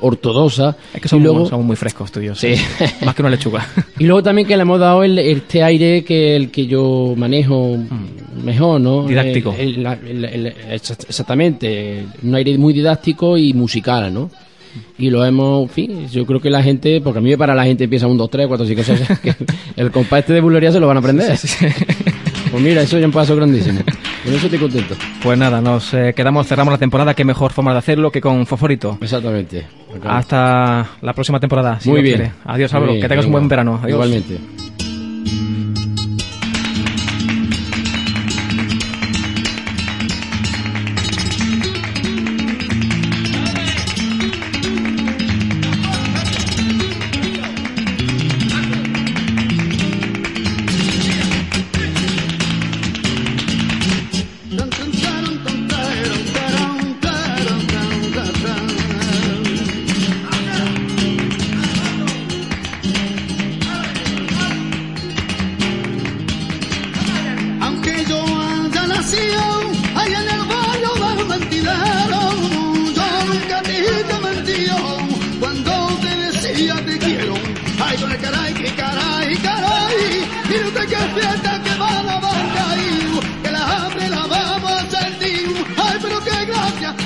ortodoxa. 0.00 0.76
Es 0.94 1.00
que 1.00 1.08
somos, 1.08 1.24
luego- 1.24 1.48
somos 1.48 1.66
muy 1.66 1.76
frescos 1.76 2.10
tuyos. 2.12 2.38
Sí. 2.38 2.54
Más 3.04 3.14
que 3.14 3.22
una 3.22 3.30
lechuga. 3.30 3.66
y 3.98 4.04
luego 4.04 4.22
también 4.22 4.46
que 4.46 4.56
le 4.56 4.62
hemos 4.62 4.80
dado 4.80 5.02
el, 5.04 5.18
este 5.18 5.62
aire 5.62 6.04
que 6.04 6.36
el 6.36 6.50
que 6.50 6.66
yo 6.66 7.14
manejo 7.16 7.76
mejor, 8.44 8.80
¿no? 8.80 9.06
Didáctico. 9.06 9.54
El- 9.58 9.86
el- 9.86 10.54
exactamente, 10.70 12.04
un 12.22 12.34
aire 12.34 12.56
muy 12.58 12.72
didáctico 12.72 13.36
y 13.36 13.52
musical, 13.54 14.12
¿no? 14.12 14.30
Y 14.98 15.10
lo 15.10 15.24
hemos, 15.24 15.62
en 15.64 15.68
fin, 15.68 16.08
yo 16.08 16.24
creo 16.24 16.40
que 16.40 16.48
la 16.48 16.62
gente, 16.62 17.00
porque 17.00 17.18
a 17.18 17.22
mí 17.22 17.34
para 17.36 17.54
la 17.56 17.64
gente 17.64 17.84
empieza 17.84 18.06
un, 18.06 18.16
dos, 18.16 18.30
tres, 18.30 18.46
cuatro, 18.46 18.64
cinco, 18.66 18.82
seis, 18.84 19.00
que 19.22 19.34
el 19.76 19.90
compás 19.90 20.20
este 20.20 20.32
de 20.34 20.40
bulería 20.40 20.70
se 20.70 20.78
lo 20.78 20.86
van 20.86 20.98
a 20.98 21.00
aprender. 21.00 21.36
Pues 22.50 22.62
mira, 22.62 22.82
eso 22.82 22.96
ya 22.96 23.00
es 23.00 23.06
un 23.06 23.12
paso 23.12 23.34
grandísimo. 23.34 23.80
Con 24.24 24.34
eso 24.34 24.46
estoy 24.46 24.58
contento. 24.58 24.94
Pues 25.22 25.38
nada, 25.38 25.60
nos 25.60 25.94
eh, 25.94 26.12
quedamos, 26.14 26.46
cerramos 26.46 26.72
la 26.72 26.78
temporada. 26.78 27.14
Qué 27.14 27.24
mejor 27.24 27.52
forma 27.52 27.72
de 27.72 27.78
hacerlo 27.78 28.10
que 28.10 28.20
con 28.20 28.46
Fosforito. 28.46 28.98
Exactamente. 29.00 29.66
Acá. 29.96 30.18
Hasta 30.18 30.86
la 31.00 31.12
próxima 31.14 31.40
temporada. 31.40 31.80
si 31.80 31.88
Muy 31.88 32.02
bien. 32.02 32.16
quiere. 32.16 32.32
Adiós, 32.44 32.72
Álvaro. 32.74 32.92
Que 32.94 33.08
tengas 33.08 33.24
un 33.24 33.32
buen 33.32 33.48
verano. 33.48 33.80
Adiós. 33.82 33.94
Igualmente. 33.94 34.38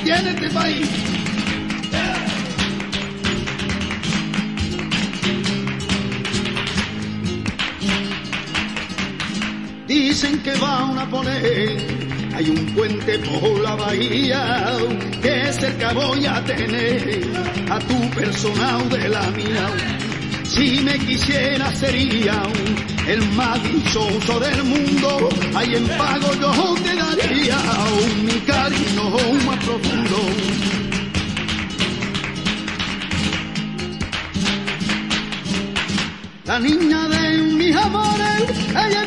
Tiene 0.05 0.31
este 0.31 0.51
país. 0.51 0.89
Dicen 9.89 10.39
que 10.43 10.53
van 10.57 10.99
a 10.99 11.07
poner, 11.09 11.79
hay 12.35 12.51
un 12.51 12.67
puente 12.75 13.19
por 13.21 13.61
la 13.61 13.75
bahía, 13.77 14.77
que 15.23 15.53
cerca 15.53 15.93
voy 15.93 16.27
a 16.27 16.45
tener 16.45 17.23
a 17.71 17.79
tu 17.79 18.11
personal 18.11 18.89
de 18.91 19.09
la 19.09 19.31
mía. 19.31 19.67
Si 20.45 20.81
me 20.81 20.99
quisiera 20.99 21.73
sería 21.73 22.43
el 23.07 23.31
más 23.33 23.63
dichoso 23.63 24.41
del 24.41 24.65
mundo, 24.65 25.29
ahí 25.55 25.75
en 25.75 25.87
pago 25.89 26.33
yo 26.41 26.75
te 26.83 26.95
daría 26.95 27.59
mi 28.23 28.41
cariño 28.41 29.11
más 29.47 29.65
profundo. 29.65 30.17
La 36.47 36.61
niña 36.61 37.09
de 37.09 37.39
mis 37.39 37.77
amores, 37.77 38.43
ella 38.71 39.04